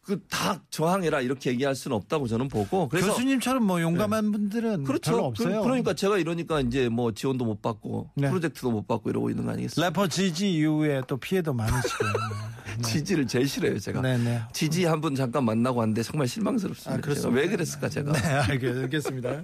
그 0.09 0.19
다 0.29 0.63
저항해라 0.71 1.21
이렇게 1.21 1.51
얘기할 1.51 1.75
수는 1.75 1.97
없다고 1.97 2.27
저는 2.29 2.49
보고 2.49 2.89
그래서 2.89 3.09
교수님처럼 3.09 3.63
뭐 3.65 3.81
용감한 3.83 4.33
분들은 4.33 4.85
그렇죠. 4.85 5.11
별로 5.13 5.25
없어요. 5.27 5.63
그, 5.63 5.69
러니까 5.69 5.93
제가 5.95 6.17
이러니까 6.19 6.61
이제 6.61 6.89
뭐 6.89 7.13
지원도 7.13 7.45
못 7.45 7.61
받고 7.61 8.11
네. 8.15 8.29
프로젝트도 8.29 8.71
못 8.71 8.87
받고 8.89 9.11
이러고 9.11 9.29
있는 9.31 9.45
거 9.45 9.53
아니겠어요? 9.53 9.85
래퍼 9.87 10.09
지지 10.09 10.53
이후에 10.55 11.03
또 11.07 11.17
피해도 11.19 11.53
많으시고. 11.53 12.05
지지를 12.85 13.27
제일 13.27 13.49
싫어요, 13.49 13.77
제가. 13.79 14.01
네, 14.03 14.17
네. 14.19 14.41
지지 14.53 14.85
한 14.85 15.01
분 15.01 15.15
잠깐 15.15 15.45
만나고 15.45 15.81
왔는데 15.81 16.03
정말 16.05 16.29
실망스럽습니다. 16.29 17.11
아? 17.11 17.31
왜 17.31 17.49
그랬을까 17.49 17.89
제가. 17.89 18.13
네, 18.13 18.21
알겠- 18.21 18.83
알겠습니다. 18.83 19.43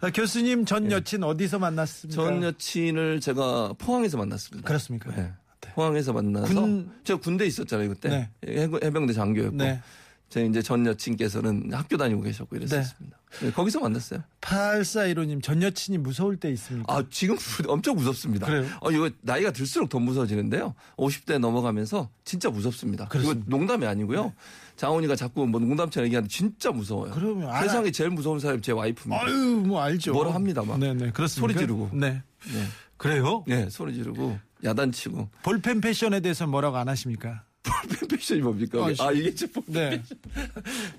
아, 0.00 0.10
교수님 0.14 0.64
전 0.64 0.90
여친 0.90 1.22
어디서 1.22 1.58
만났습니까? 1.60 2.20
전 2.22 2.42
여친을 2.42 3.20
제가 3.20 3.74
포항에서 3.78 4.18
만났습니다. 4.18 4.66
그렇습니까? 4.66 5.12
네. 5.74 5.76
포항에서 5.76 6.12
만나서 6.12 6.54
군- 6.54 6.90
제가 7.04 7.20
군대 7.20 7.46
있었잖아요 7.46 7.88
그때 7.88 8.08
네. 8.08 8.30
해병- 8.66 8.82
해병대 8.84 9.12
장교였고 9.12 9.56
네. 9.56 9.80
제 10.30 10.44
이제 10.46 10.62
전 10.62 10.84
여친께서는 10.86 11.72
학교 11.72 11.96
다니고 11.96 12.22
계셨고 12.22 12.56
이랬었습니다. 12.56 13.18
네, 13.40 13.50
거기서 13.52 13.78
만났어요. 13.80 14.20
8415님 14.40 15.42
전 15.42 15.62
여친이 15.62 15.98
무서울 15.98 16.36
때 16.38 16.50
있습니까? 16.52 16.92
아 16.92 17.04
지금 17.10 17.36
엄청 17.68 17.94
무섭습니다. 17.94 18.46
그래요? 18.46 18.66
어, 18.80 18.90
이거 18.90 19.10
나이가 19.20 19.52
들수록 19.52 19.88
더 19.90 19.98
무서워지는데요. 20.00 20.74
50대 20.96 21.38
넘어가면서 21.38 22.10
진짜 22.24 22.50
무섭습니다. 22.50 23.06
그렇습니다. 23.08 23.44
이거 23.46 23.56
농담이 23.56 23.86
아니고요. 23.86 24.32
장훈이가 24.76 25.14
자꾸 25.14 25.46
뭐 25.46 25.60
농담처럼 25.60 26.06
얘기하는데 26.06 26.32
진짜 26.32 26.70
무서워요. 26.72 27.12
그러면 27.14 27.48
알아- 27.50 27.62
세상에 27.62 27.90
제일 27.92 28.10
무서운 28.10 28.40
사람이 28.40 28.60
제 28.62 28.72
와이프입니다. 28.72 29.24
아유, 29.24 29.62
뭐 29.64 29.80
알죠. 29.82 30.12
뭐라 30.14 30.34
합니다, 30.34 30.62
막. 30.64 30.78
네네, 30.80 31.10
그렇습니다. 31.12 31.40
소리 31.52 31.54
지르고. 31.54 31.90
네. 31.92 32.22
네. 32.52 32.64
그래요? 32.96 33.44
네, 33.46 33.68
소리 33.70 33.94
지르고 33.94 34.38
야단치고 34.64 35.30
볼펜 35.42 35.80
패션에 35.80 36.20
대해서 36.20 36.46
뭐라고 36.46 36.76
안 36.76 36.88
하십니까? 36.88 37.44
패션이 38.10 38.40
뭡니까? 38.42 38.78
어, 38.84 38.92
아 38.98 39.10
이게 39.12 39.34
제 39.34 39.46
네. 39.66 40.02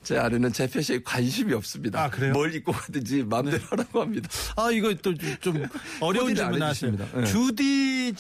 제 0.04 0.18
아내는 0.18 0.52
제 0.52 0.68
패션에 0.68 1.02
관심이 1.04 1.54
없습니다. 1.54 2.04
아, 2.04 2.10
그래요? 2.10 2.32
네. 2.34 2.38
뭘 2.38 2.54
입고 2.56 2.72
가든지 2.72 3.24
마음대로 3.24 3.64
하라고 3.70 4.02
합니다. 4.02 4.30
아, 4.56 4.72
이거 4.72 4.94
또 4.96 5.14
좀 5.42 5.64
어려운 6.02 6.34
질문 6.36 6.62
하세요. 6.62 6.92
해주십니다. 6.92 7.20
네. 7.20 7.26
주디, 7.26 8.14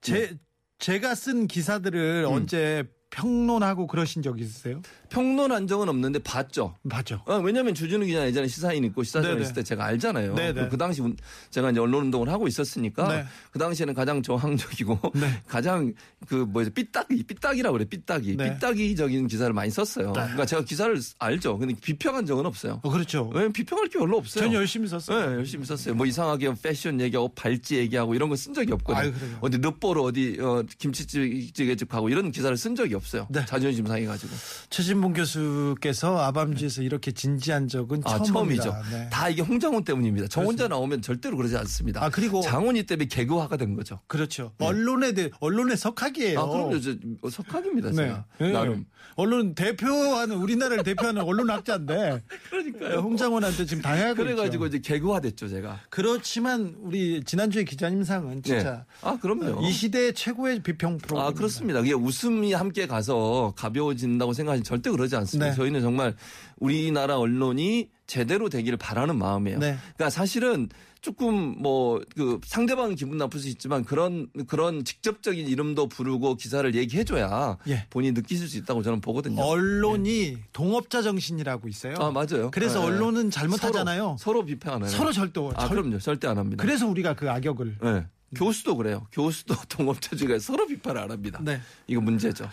제, 0.00 0.36
제가 0.78 1.14
쓴 1.14 1.46
기사들을 1.46 2.24
음. 2.26 2.32
언제 2.32 2.84
평론하고 3.10 3.86
그러신 3.86 4.22
적 4.22 4.38
있으세요? 4.40 4.82
평론한 5.10 5.66
적은 5.66 5.88
없는데 5.88 6.20
봤죠. 6.20 6.76
맞죠. 6.82 7.20
어, 7.26 7.36
왜냐하면 7.38 7.74
주진우 7.74 8.06
기자 8.06 8.24
예전에 8.26 8.46
시사인 8.48 8.84
있고 8.84 9.02
시사생 9.02 9.32
네네. 9.32 9.42
있을 9.42 9.54
때 9.54 9.62
제가 9.62 9.84
알잖아요. 9.84 10.34
그 10.70 10.76
당시 10.78 11.02
운- 11.02 11.16
제가 11.50 11.70
이제 11.70 11.80
언론 11.80 12.04
운동을 12.04 12.28
하고 12.28 12.46
있었으니까 12.48 13.08
네. 13.08 13.24
그 13.50 13.58
당시에는 13.58 13.92
가장 13.94 14.22
저항적이고 14.22 14.98
네. 15.14 15.42
가장 15.46 15.92
그 16.26 16.34
뭐지 16.36 16.70
삐딱이 16.70 17.22
삐딱이라고 17.24 17.76
그래 17.76 17.84
삐딱이 17.84 18.36
네. 18.36 18.54
삐딱이적인 18.54 19.26
기사를 19.26 19.52
많이 19.52 19.70
썼어요. 19.70 20.12
그러니까 20.12 20.46
제가 20.46 20.62
기사를 20.64 20.96
알죠. 21.18 21.58
근데 21.58 21.74
비평한 21.80 22.24
적은 22.26 22.46
없어요. 22.46 22.80
어, 22.82 22.90
그렇죠. 22.90 23.28
왜냐면 23.34 23.52
비평할 23.52 23.88
게 23.88 23.98
별로 23.98 24.16
없어요. 24.18 24.44
전 24.44 24.52
열심히 24.54 24.88
썼어요. 24.88 25.18
네, 25.30 25.36
열심히 25.36 25.66
썼어요. 25.66 25.94
뭐 25.94 26.06
이상하게 26.06 26.54
패션 26.62 27.00
얘기하고 27.00 27.28
발찌 27.34 27.76
얘기하고 27.76 28.14
이런 28.14 28.28
거 28.28 28.36
쓴 28.36 28.54
적이 28.54 28.72
없거든요. 28.72 29.02
아유. 29.12 29.12
어디 29.42 29.58
늦보러 29.58 30.02
어디 30.02 30.38
어, 30.40 30.62
김치찌개집 30.78 31.88
가고 31.88 32.08
이런 32.08 32.30
기사를 32.30 32.56
쓴 32.56 32.74
적이 32.74 32.94
없어요. 32.94 33.26
네. 33.30 33.44
자존심 33.44 33.86
상해가지고. 33.86 34.32
최진 34.70 34.99
봉 35.00 35.12
교수께서 35.12 36.18
아밤주에서 36.18 36.82
이렇게 36.82 37.12
진지한 37.12 37.68
적은 37.68 38.02
아. 38.04 38.22
처음이죠. 38.22 38.74
네. 38.90 39.08
다 39.10 39.28
이게 39.28 39.42
홍장훈 39.42 39.84
때문입니다. 39.84 40.28
저 40.28 40.42
혼자 40.42 40.68
나오면 40.68 41.02
절대로 41.02 41.36
그러지 41.36 41.56
않습니다. 41.56 42.02
아, 42.04 42.10
그리고- 42.10 42.40
장훈이 42.42 42.84
때문에 42.84 43.06
개그화가 43.08 43.56
된 43.56 43.74
거죠. 43.74 44.00
그렇죠. 44.06 44.52
언론에 44.58 45.12
대 45.12 45.30
언론의 45.40 45.76
석학이에요. 45.76 46.38
아, 46.40 46.46
그럼요. 46.46 46.80
저 46.80 46.94
석학입니다, 47.30 47.90
네. 47.90 47.96
제가. 47.96 48.24
네. 48.38 48.52
나름. 48.52 48.84
언론 49.16 49.54
대표하는 49.54 50.36
우리나라를 50.36 50.84
대표하는 50.84 51.22
언론학자인데 51.22 52.22
그러니까요. 52.50 52.98
홍장원한테 53.00 53.66
지금 53.66 53.82
당하고 53.82 54.14
그래가지고 54.16 54.66
있죠. 54.66 54.76
이제 54.78 54.94
개그화 54.94 55.20
됐죠, 55.20 55.48
제가. 55.48 55.80
그렇지만 55.90 56.76
우리 56.80 57.22
지난주에 57.24 57.64
기자님상은 57.64 58.42
진짜 58.42 58.72
네. 58.72 58.80
아, 59.02 59.18
그럼요. 59.20 59.62
이 59.66 59.72
시대의 59.72 60.14
최고의 60.14 60.62
비평 60.62 60.98
프로그램. 60.98 61.26
아, 61.26 61.32
그렇습니다. 61.32 61.80
그게 61.80 61.92
웃음이 61.92 62.52
함께 62.52 62.86
가서 62.86 63.52
가벼워진다고 63.56 64.32
생각하지 64.32 64.62
절대 64.62 64.89
그러지 64.92 65.16
않습니다. 65.16 65.50
네. 65.50 65.56
저희는 65.56 65.80
정말 65.80 66.14
우리나라 66.58 67.18
언론이 67.18 67.90
제대로 68.06 68.48
되기를 68.48 68.76
바라는 68.78 69.16
마음이에요. 69.16 69.58
네. 69.58 69.76
그러니까 69.96 70.10
사실은 70.10 70.68
조금 71.00 71.56
뭐 71.62 72.00
그 72.14 72.38
상대방 72.44 72.94
기분 72.94 73.16
나쁠 73.16 73.40
수 73.40 73.48
있지만 73.48 73.84
그런 73.84 74.28
그런 74.46 74.84
직접적인 74.84 75.46
이름도 75.48 75.88
부르고 75.88 76.34
기사를 76.34 76.74
얘기해줘야 76.74 77.56
예. 77.68 77.86
본인이 77.88 78.12
느끼실 78.12 78.48
수 78.48 78.58
있다고 78.58 78.82
저는 78.82 79.00
보거든요. 79.00 79.40
언론이 79.42 80.36
동업자 80.52 81.00
정신이라고 81.00 81.68
있어요. 81.68 81.94
아 81.98 82.10
맞아요. 82.10 82.50
그래서 82.50 82.80
네. 82.80 82.86
언론은 82.86 83.30
잘못하잖아요. 83.30 84.16
서로, 84.18 84.40
서로 84.40 84.44
비평하나요? 84.44 84.90
서로 84.90 85.12
절도. 85.12 85.52
아 85.56 85.68
절- 85.68 85.76
그럼요. 85.76 85.98
절대 86.00 86.28
안 86.28 86.36
합니다. 86.36 86.62
그래서 86.62 86.86
우리가 86.86 87.14
그 87.14 87.30
악역을 87.30 87.76
네. 87.82 88.06
교수도 88.34 88.76
그래요. 88.76 89.06
교수도 89.12 89.54
동업자 89.70 90.14
중에 90.16 90.38
서로 90.38 90.66
비판을 90.66 91.00
안 91.00 91.10
합니다. 91.10 91.40
네. 91.42 91.60
이거 91.86 92.00
문제죠. 92.02 92.48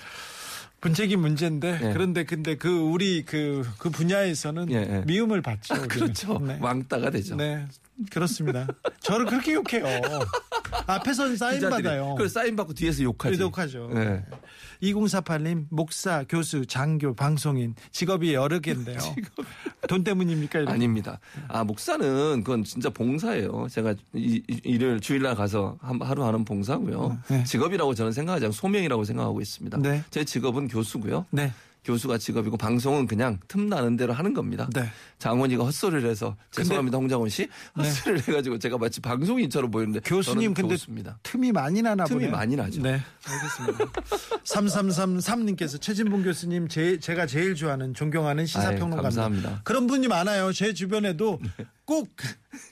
분쟁이 0.80 1.16
문제인데 1.16 1.80
네. 1.80 1.94
그런데 1.94 2.24
근데 2.24 2.56
그 2.56 2.70
우리 2.70 3.24
그그 3.24 3.90
분야에서는 3.90 4.72
예, 4.72 4.76
예. 4.76 5.04
미움을 5.06 5.42
받죠. 5.42 5.74
우리는. 5.74 5.88
그렇죠. 5.88 6.40
네. 6.40 6.58
왕따가 6.62 7.10
되죠. 7.10 7.36
네. 7.36 7.66
그렇습니다. 8.12 8.68
저를 9.02 9.26
그렇게 9.26 9.54
욕해요. 9.54 9.86
앞에선 10.86 11.36
사인 11.38 11.56
기자들이. 11.56 11.84
받아요. 11.84 12.10
그걸 12.12 12.30
사인 12.30 12.56
받고 12.56 12.74
뒤에서 12.74 13.04
욕하지. 13.04 13.41
욕하죠. 13.41 13.89
네. 13.93 14.24
2048님 14.84 15.66
목사, 15.70 16.24
교수, 16.30 16.66
장교, 16.66 17.14
방송인 17.16 17.74
직업이 17.91 18.34
여러 18.34 18.60
개인데요. 18.60 18.98
돈 19.89 20.04
때문입니까? 20.04 20.60
이런? 20.60 20.74
아닙니다. 20.74 21.20
아 21.48 21.64
목사는 21.64 22.43
그건 22.43 22.64
진짜 22.64 22.89
봉사예요. 22.89 23.68
제가 23.72 23.95
이, 24.14 24.41
일요일 24.64 25.00
주일날 25.00 25.36
가서 25.36 25.78
한- 25.82 26.00
하루 26.02 26.24
하는 26.26 26.45
봉사고요. 26.45 27.18
네. 27.30 27.43
직업이라고 27.43 27.95
저는 27.95 28.12
생각하지 28.12 28.45
않고 28.45 28.54
소명이라고 28.56 29.04
생각하고 29.04 29.41
있습니다. 29.41 29.78
네. 29.80 30.04
제 30.12 30.24
직업은 30.24 30.68
교수고요. 30.68 31.26
네. 31.32 31.52
교수가 31.88 32.18
직업이고 32.18 32.58
방송은 32.58 33.08
그냥 33.08 33.40
틈 33.48 33.70
나는 33.70 33.96
대로 33.96 34.12
하는 34.12 34.34
겁니다. 34.34 34.68
네. 34.76 34.92
장원이가 35.20 35.64
헛소리를 35.64 36.08
해서 36.10 36.36
죄송합니다 36.52 36.98
홍장원 36.98 37.30
씨 37.30 37.48
헛소리를 37.78 38.28
해가지고 38.28 38.60
제가 38.60 38.78
마치 38.78 39.00
방송인처럼 39.00 39.72
보이는데 39.72 40.02
교수님 40.02 40.54
근데 40.54 40.76
교수입니다. 40.76 41.18
틈이 41.24 41.54
많이 41.54 41.82
나나 41.82 42.04
틈이 42.04 42.20
보네요. 42.20 42.32
많이 42.32 42.58
나죠. 42.58 42.82
네. 42.82 43.02
알겠습니다. 43.26 43.86
3333님께서 44.44 45.80
최진봉 45.80 46.24
교수님 46.24 46.68
제, 46.68 47.00
제가 47.00 47.26
제일 47.26 47.56
좋아하는 47.56 47.94
존경하는 47.94 48.46
시사평론가입니다. 48.46 49.62
그런 49.64 49.88
분이 49.88 50.10
많아요. 50.10 50.52
제 50.52 50.74
주변에도 50.74 51.40
꼭 51.88 52.10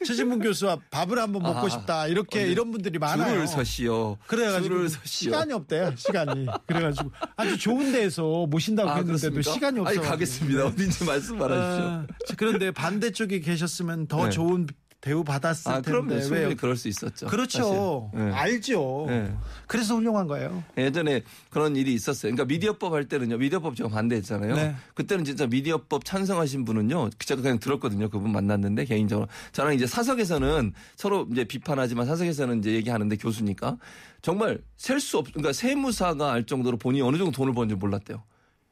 최진봉 0.06 0.40
교수와 0.40 0.78
밥을 0.92 1.18
한번 1.18 1.42
먹고 1.42 1.68
아, 1.68 1.70
싶다. 1.70 2.08
이렇게 2.08 2.40
언제 2.42 2.52
이런 2.52 2.70
분들이 2.70 3.00
많아요. 3.00 3.32
줄을 3.32 3.48
서시오. 3.48 4.18
그래가지고 4.28 4.90
서시오. 4.90 5.00
시간이 5.06 5.54
없대요. 5.54 5.94
시간이. 5.96 6.46
그래가지고 6.68 7.12
아주 7.38 7.58
좋은 7.58 7.94
데에서 7.94 8.46
모신다고 8.46 8.90
아, 8.90 8.96
했는데도 8.98 9.32
그렇습니까? 9.32 9.54
시간이 9.54 9.80
없어. 9.80 9.90
아니 9.90 10.00
가겠습니다. 10.02 10.66
어딘지 10.66 11.06
말씀 11.06 11.38
말하십시오. 11.38 11.86
아, 11.86 12.06
그런데 12.36 12.72
반대쪽에 12.72 13.40
계셨으면 13.40 14.08
더 14.08 14.26
네. 14.26 14.32
좋은 14.32 14.68
대우 15.06 15.24
받았을 15.24 15.72
아, 15.72 15.82
그럼요. 15.82 16.10
텐데 16.10 16.22
충분히 16.24 16.46
왜? 16.48 16.56
그럴 16.56 16.76
수 16.76 16.88
있었죠. 16.88 17.28
그렇죠. 17.28 18.10
네. 18.12 18.32
알죠. 18.32 19.06
네. 19.08 19.32
그래서 19.68 19.94
훌륭한 19.94 20.26
거예요. 20.26 20.64
예전에 20.80 21.22
그런 21.52 21.76
일이 21.76 21.94
있었어요. 21.94 22.32
그러니까 22.32 22.46
미디어법 22.46 22.92
할 22.92 23.06
때는요. 23.08 23.38
미디어법 23.38 23.76
제가 23.76 23.90
반대했잖아요. 23.90 24.56
네. 24.56 24.76
그때는 24.96 25.24
진짜 25.24 25.46
미디어법 25.46 26.06
찬성하신 26.06 26.66
분은요. 26.66 27.12
제가 27.20 27.44
그냥 27.44 27.60
들었거든요. 27.60 28.10
그분 28.10 28.32
만났는데 28.32 28.86
개인적으로 28.86 29.28
저랑 29.52 29.76
이제 29.76 29.86
사석에서는 29.86 30.74
서로 30.96 31.28
이제 31.32 31.44
비판하지만 31.44 32.08
사석에서는 32.08 32.58
이제 32.58 32.72
얘기하는데 32.72 33.16
교수니까 33.18 33.78
정말 34.24 34.58
셀 34.76 35.00
수 35.00 35.20
없. 35.20 35.28
그러니까 35.32 35.54
세무사가 35.54 36.34
알 36.34 36.48
정도로 36.48 36.78
본인이 36.78 37.04
어느 37.04 37.18
정도 37.18 37.32
돈을 37.32 37.54
버는지 37.54 37.76
몰랐대요. 37.76 38.24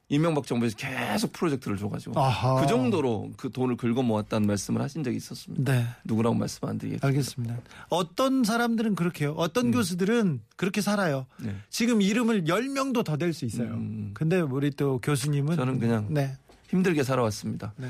이명박 0.09 0.45
정부에서 0.45 0.75
계속 0.77 1.31
프로젝트를 1.33 1.77
줘가지고 1.77 2.19
아하. 2.19 2.61
그 2.61 2.67
정도로 2.67 3.31
그 3.37 3.49
돈을 3.49 3.77
긁어 3.77 4.03
모았다는 4.03 4.45
말씀을 4.47 4.81
하신 4.81 5.03
적이 5.03 5.17
있었습니다. 5.17 5.71
네. 5.73 5.87
누구라고 6.03 6.35
말씀 6.35 6.67
안 6.67 6.77
드리겠습니다. 6.77 7.07
알겠습니다. 7.07 7.57
어떤 7.89 8.43
사람들은 8.43 8.95
그렇게 8.95 9.25
해요. 9.25 9.33
어떤 9.37 9.71
교수들은 9.71 10.41
그렇게 10.55 10.81
살아요. 10.81 11.25
음. 11.39 11.45
네. 11.47 11.55
지금 11.69 12.01
이름을 12.01 12.43
10명도 12.43 13.03
더 13.03 13.17
될 13.17 13.33
수 13.33 13.45
있어요. 13.45 13.69
음. 13.69 14.11
근데 14.13 14.39
우리 14.39 14.69
또 14.71 14.99
교수님은 14.99 15.55
저는 15.55 15.79
그냥 15.79 16.07
네. 16.09 16.35
힘들게 16.69 17.03
살아왔습니다. 17.03 17.73
네. 17.77 17.87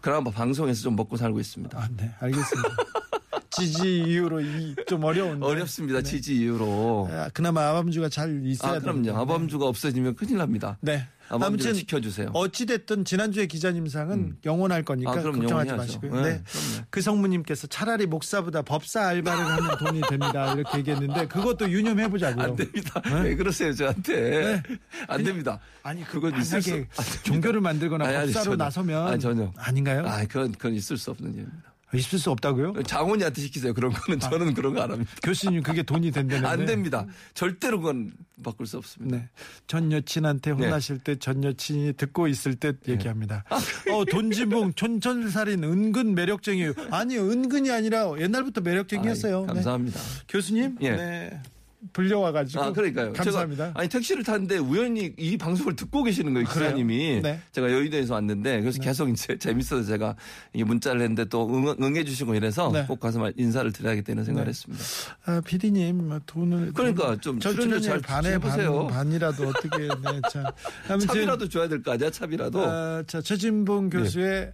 그나마 0.00 0.30
방송에서 0.30 0.82
좀 0.82 0.96
먹고 0.96 1.16
살고 1.16 1.40
있습니다. 1.40 1.78
아, 1.78 1.88
네. 1.96 2.10
알겠습니다. 2.20 2.68
지지 3.50 4.00
이후로 4.02 4.40
이, 4.42 4.74
좀 4.86 5.02
어려운데. 5.04 5.44
어렵습니다. 5.44 6.02
지지 6.02 6.36
이후로. 6.36 7.08
아, 7.10 7.28
그나마 7.34 7.68
아밤주가 7.70 8.08
잘 8.08 8.46
있어야 8.46 8.76
아, 8.76 8.78
그럼요. 8.78 9.02
되는데. 9.02 9.18
아밤주가 9.20 9.66
없어지면 9.66 10.14
큰일 10.14 10.36
납니다. 10.36 10.78
네. 10.80 11.08
아버지를 11.28 11.74
지켜주세요. 11.74 12.30
어찌 12.34 12.66
됐든 12.66 13.04
지난주에 13.04 13.46
기자님상은 13.46 14.38
영원할 14.44 14.82
거니까 14.82 15.12
아, 15.12 15.22
걱정하지. 15.22 15.72
마시고요. 15.72 16.20
네, 16.22 16.22
네. 16.22 16.42
그 16.90 17.00
성무님께서 17.00 17.66
차라리 17.66 18.06
목사보다 18.06 18.62
법사 18.62 19.06
알바를 19.08 19.44
하면 19.44 19.78
돈이 19.78 20.00
됩니다. 20.08 20.54
이렇게 20.54 20.78
얘기했는데 20.78 21.26
그것도 21.28 21.70
유념해 21.70 22.08
보자고요. 22.08 22.44
안 22.44 22.56
됩니다. 22.56 23.02
왜 23.22 23.34
그러세요 23.36 23.72
저한테? 23.74 24.62
안 25.06 25.22
됩니다. 25.22 25.58
아니, 25.82 26.04
그 26.04 26.18
그건 26.20 26.40
있을 26.40 26.60
수. 26.62 26.84
종교를 27.24 27.60
만들거나 27.60 28.04
아니, 28.06 28.16
아니, 28.16 28.26
법사로 28.32 28.44
전혀. 28.52 28.64
나서면 28.64 29.06
아니, 29.08 29.20
전혀. 29.20 29.52
아닌가요? 29.56 30.06
아, 30.06 30.24
그건 30.24 30.52
그건 30.52 30.74
있을 30.74 30.96
수 30.96 31.10
없는 31.10 31.32
일입니다. 31.32 31.72
있을 31.94 32.18
수 32.18 32.30
없다고요? 32.30 32.82
장원이한테 32.82 33.40
시키세요. 33.40 33.72
그런 33.72 33.92
거는 33.92 34.20
저는 34.20 34.54
그런 34.54 34.74
거 34.74 34.82
안 34.82 34.90
합니다. 34.90 35.10
교수님 35.22 35.62
그게 35.62 35.82
돈이 35.82 36.10
된다는데 36.10 36.46
안 36.48 36.66
됩니다. 36.66 37.06
절대로 37.34 37.80
그건 37.80 38.12
바꿀 38.44 38.66
수 38.66 38.76
없습니다. 38.78 39.16
네. 39.16 39.28
전 39.66 39.90
여친한테 39.90 40.50
혼나실 40.50 40.98
때전 40.98 41.44
여친이 41.44 41.94
듣고 41.94 42.28
있을 42.28 42.54
때 42.56 42.72
얘기합니다. 42.86 43.44
어, 43.90 44.04
돈지붕, 44.04 44.74
촌철살인 44.74 45.64
은근 45.64 46.14
매력쟁이에요. 46.14 46.74
아니, 46.90 47.16
은근이 47.18 47.70
아니라 47.70 48.12
옛날부터 48.18 48.60
매력쟁이였어요. 48.60 49.40
네. 49.40 49.46
감사합니다. 49.46 50.00
교수님, 50.28 50.76
예. 50.82 50.90
네. 50.92 51.42
불려와가지고. 51.92 52.62
아, 52.62 52.72
그러니까요. 52.72 53.12
감사합니다. 53.12 53.68
제가, 53.68 53.80
아니, 53.80 53.88
택시를 53.88 54.24
탔는데 54.24 54.58
우연히 54.58 55.12
이 55.16 55.36
방송을 55.36 55.76
듣고 55.76 56.02
계시는 56.02 56.32
거예요, 56.34 56.46
그래요? 56.48 56.68
기사님이. 56.70 57.20
네. 57.22 57.40
제가 57.52 57.70
여의도에서 57.72 58.14
왔는데, 58.14 58.60
그래서 58.60 58.80
계속 58.80 59.08
이제 59.08 59.38
재밌어서 59.38 59.84
제가 59.84 60.16
이 60.52 60.64
문자를 60.64 61.00
했는데 61.02 61.24
또 61.26 61.48
응, 61.80 61.96
해주시고 61.96 62.34
이래서 62.34 62.70
네. 62.72 62.84
꼭 62.86 62.98
가서 63.00 63.18
말- 63.20 63.32
인사를 63.36 63.70
드려야겠다는 63.72 64.24
생각을 64.24 64.46
네. 64.46 64.48
했습니다. 64.50 64.84
아, 65.26 65.40
피디님, 65.44 66.20
돈을. 66.26 66.72
그러니까 66.72 67.16
좀저 67.20 67.52
출연료 67.52 67.80
잘 67.80 68.00
반에 68.00 68.38
반, 68.38 68.52
해보세요. 68.58 68.86
반 68.88 69.12
이라도 69.12 69.48
어떻게, 69.48 69.78
네, 69.78 70.20
자. 70.30 70.52
아무튼, 70.88 71.06
차비라도 71.06 71.48
줘야 71.48 71.68
될 71.68 71.82
거 71.82 71.92
아니야, 71.92 72.10
차비라도. 72.10 72.60
아, 72.60 73.02
자, 73.06 73.20
최진봉 73.20 73.90
교수의 73.90 74.52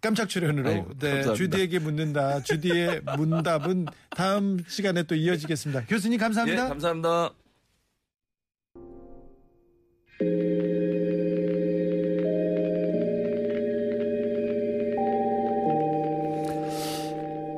깜짝 0.00 0.28
출연으로 0.28 0.68
아이고, 0.68 0.88
네, 0.98 1.10
감사합니다. 1.10 1.34
주디에게 1.34 1.78
묻는다. 1.78 2.42
주디의 2.42 3.02
문답은 3.16 3.86
다음 4.10 4.62
시간에 4.68 5.02
또 5.04 5.14
이어지겠습니다. 5.14 5.86
교수님 5.86 6.14
예, 6.14 6.18
감사합니다. 6.18 6.68
감사합니다. 6.68 7.30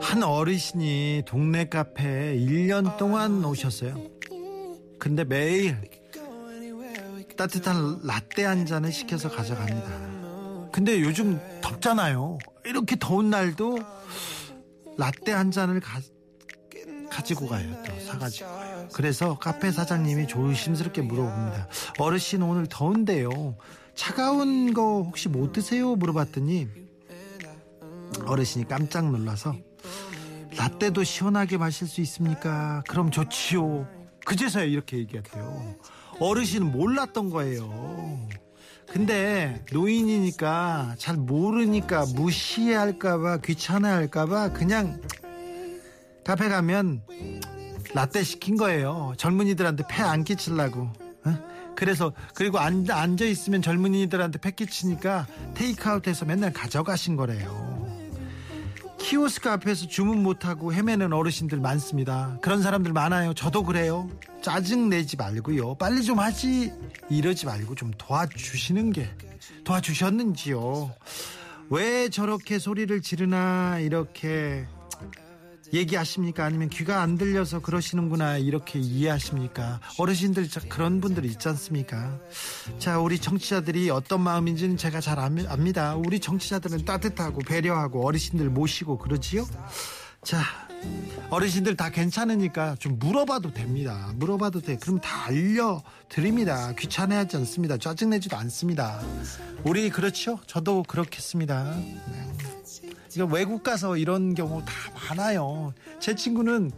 한 0.01 0.23
어르신이 0.23 1.23
동네 1.27 1.69
카페에 1.69 2.37
1년 2.37 2.97
동안 2.97 3.45
오셨어요. 3.45 3.95
근데 4.99 5.25
매일 5.25 5.77
따뜻한 7.37 8.01
라떼 8.05 8.45
한 8.45 8.67
잔을 8.67 8.91
시켜서 8.91 9.29
가져갑니다. 9.31 10.18
근데 10.79 11.01
요즘 11.01 11.41
덥잖아요. 11.61 12.39
이렇게 12.65 12.95
더운 13.01 13.31
날도 13.31 13.81
라떼 14.97 15.33
한 15.33 15.51
잔을 15.51 15.81
가, 15.81 16.01
가지고 17.11 17.49
가요. 17.49 17.69
또 17.85 17.99
사가지고 17.99 18.49
가요. 18.49 18.89
그래서 18.93 19.37
카페 19.41 19.73
사장님이 19.73 20.29
조심스럽게 20.29 21.03
물어봅니다. 21.03 21.67
어르신 21.99 22.43
오늘 22.43 22.69
더운데요. 22.69 23.57
차가운 23.97 24.73
거 24.73 25.03
혹시 25.03 25.29
못 25.29 25.51
드세요? 25.53 25.97
물어봤더니 25.97 26.69
어르신이 28.27 28.69
깜짝 28.69 29.11
놀라서 29.11 29.57
라떼도 30.57 31.03
시원하게 31.03 31.57
마실 31.57 31.89
수 31.89 32.01
있습니까? 32.03 32.85
그럼 32.87 33.11
좋지요. 33.11 33.89
그제서야 34.25 34.63
이렇게 34.63 34.99
얘기했대요. 34.99 35.75
어르신은 36.21 36.71
몰랐던 36.71 37.31
거예요. 37.31 38.29
근데 38.93 39.63
노인이니까 39.73 40.95
잘 40.99 41.17
모르니까 41.17 42.07
무시할까봐 42.15 43.39
귀찮아할까봐 43.39 44.53
그냥 44.53 45.01
카페 46.25 46.49
가면 46.49 47.03
라떼 47.95 48.23
시킨 48.23 48.57
거예요. 48.57 49.15
젊은이들한테 49.17 49.85
폐 49.89 50.03
안 50.03 50.25
끼치려고. 50.25 50.91
어? 51.25 51.39
그래서 51.75 52.13
그리고 52.35 52.59
앉, 52.59 52.87
앉아 52.91 53.25
있으면 53.25 53.63
젊은이들한테 53.63 54.39
폐 54.41 54.51
끼치니까 54.51 55.27
테이크아웃해서 55.55 56.25
맨날 56.25 56.53
가져가신 56.53 57.17
거래요. 57.17 57.79
키오스크 58.99 59.49
앞에서 59.49 59.87
주문 59.87 60.23
못하고 60.23 60.73
헤매는 60.73 61.13
어르신들 61.13 61.59
많습니다. 61.61 62.39
그런 62.43 62.63
사람들 62.63 62.93
많아요. 62.93 63.33
저도 63.33 63.63
그래요. 63.63 64.09
짜증 64.43 64.89
내지 64.89 65.17
말고요. 65.17 65.77
빨리 65.77 66.03
좀 66.03 66.19
하지. 66.19 66.73
이러지 67.09 67.47
말고 67.47 67.75
좀 67.75 67.93
도와주시는 67.97 68.93
게 68.93 69.09
도와주셨는지요. 69.65 70.95
왜 71.71 72.09
저렇게 72.09 72.59
소리를 72.59 73.01
지르나 73.03 73.79
이렇게 73.79 74.67
얘기하십니까? 75.73 76.45
아니면 76.45 76.69
귀가 76.71 77.03
안 77.03 77.17
들려서 77.17 77.61
그러시는구나 77.61 78.39
이렇게 78.39 78.79
이해하십니까? 78.79 79.81
어르신들 79.99 80.49
자- 80.49 80.61
그런 80.69 81.01
분들 81.01 81.25
있지 81.27 81.49
않습니까? 81.49 82.19
자, 82.79 82.99
우리 82.99 83.19
정치자들이 83.19 83.91
어떤 83.91 84.21
마음인지는 84.23 84.77
제가 84.77 85.01
잘 85.01 85.19
압- 85.19 85.33
압니다. 85.49 85.97
우리 85.97 86.21
정치자들은 86.21 86.85
따뜻하고 86.85 87.41
배려하고 87.41 88.07
어르신들 88.07 88.49
모시고 88.51 88.99
그러지요? 88.99 89.47
자, 90.25 90.41
어르신들 91.31 91.77
다 91.77 91.91
괜찮으니까 91.91 92.77
좀 92.79 92.99
물어봐도 92.99 93.53
됩니다. 93.53 94.13
물어봐도 94.17 94.61
돼. 94.61 94.77
그럼 94.77 95.01
다 95.01 95.27
알려드립니다. 95.27 96.73
귀찮아하지 96.79 97.37
않습니다. 97.39 97.77
짜증내지도 97.77 98.37
않습니다. 98.37 99.01
우리 99.65 99.91
그렇죠? 99.91 100.39
저도 100.47 100.83
그렇겠습니다. 100.85 101.75
네. 101.77 102.01
외국 103.25 103.63
가서 103.63 103.97
이런 103.97 104.35
경우 104.35 104.63
다 104.65 104.73
많아요. 105.09 105.73
제 106.01 106.15
친구는 106.15 106.71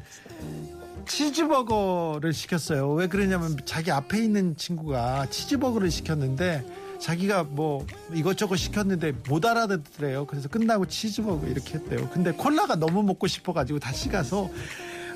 치즈버거를 1.07 2.33
시켰어요. 2.33 2.93
왜 2.93 3.07
그러냐면 3.07 3.57
자기 3.65 3.91
앞에 3.91 4.23
있는 4.23 4.57
친구가 4.57 5.27
치즈버거를 5.27 5.91
시켰는데 5.91 6.65
자기가 7.01 7.45
뭐 7.45 7.87
이것저것 8.13 8.57
시켰는데 8.57 9.13
못 9.29 9.45
알아듣더래요. 9.45 10.27
그래서 10.27 10.49
끝나고 10.49 10.87
치즈버거 10.87 11.47
이렇게 11.49 11.79
했대요. 11.79 12.09
근데 12.11 12.31
콜라가 12.33 12.77
너무 12.77 13.03
먹고 13.03 13.27
싶어가지고 13.27 13.79
다시 13.79 14.09
가서 14.09 14.51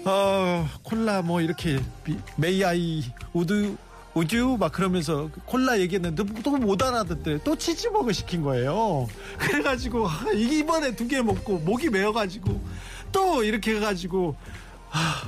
어 0.07 0.67
콜라 0.83 1.23
뭐 1.23 1.41
이렇게 1.41 1.79
메이 2.37 2.65
아이 2.65 3.03
우드 3.33 3.77
우주 4.15 4.57
막 4.59 4.71
그러면서 4.73 5.29
콜라 5.45 5.79
얘기했는데 5.81 6.25
또 6.43 6.53
못 6.57 6.83
알아듣대. 6.83 7.41
또 7.43 7.57
치즈버거 7.57 8.13
시킨 8.13 8.43
거예요. 8.43 9.09
그래가지고 9.39 10.07
아, 10.09 10.25
이번에 10.33 10.95
두 10.95 11.09
개 11.09 11.21
먹고 11.21 11.59
목이 11.59 11.91
메어가지고 11.91 12.61
또 13.13 13.43
이렇게 13.43 13.75
해가지고 13.77 14.37
아, 14.93 15.23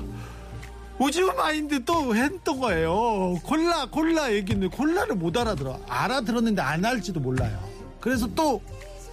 우주 0.98 1.26
마인드 1.36 1.84
또 1.84 2.14
했던 2.14 2.60
거예요. 2.60 3.34
콜라 3.42 3.86
콜라 3.86 4.32
얘기는 4.32 4.70
콜라를 4.70 5.16
못 5.16 5.36
알아들어. 5.36 5.80
알아들었는데 5.88 6.62
안 6.62 6.84
할지도 6.84 7.18
몰라요. 7.20 7.58
그래서 8.00 8.28
또 8.34 8.62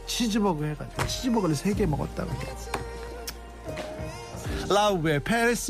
치즈버거 0.05 0.63
해가지고 0.65 1.07
치즈버거를 1.07 1.55
세 1.55 1.73
개 1.73 1.85
먹었다고. 1.87 2.31
라우브의 4.73 5.21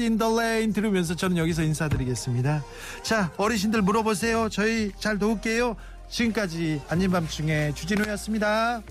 in 0.01 0.17
the 0.17 0.33
Lane 0.33 0.73
들으면서 0.73 1.15
저는 1.15 1.37
여기서 1.37 1.63
인사드리겠습니다. 1.63 2.63
자, 3.03 3.31
어르신들 3.37 3.81
물어보세요. 3.81 4.49
저희 4.49 4.91
잘 4.97 5.19
도울게요. 5.19 5.75
지금까지 6.09 6.81
아닌 6.89 7.11
밤중에 7.11 7.73
주진우였습니다. 7.73 8.81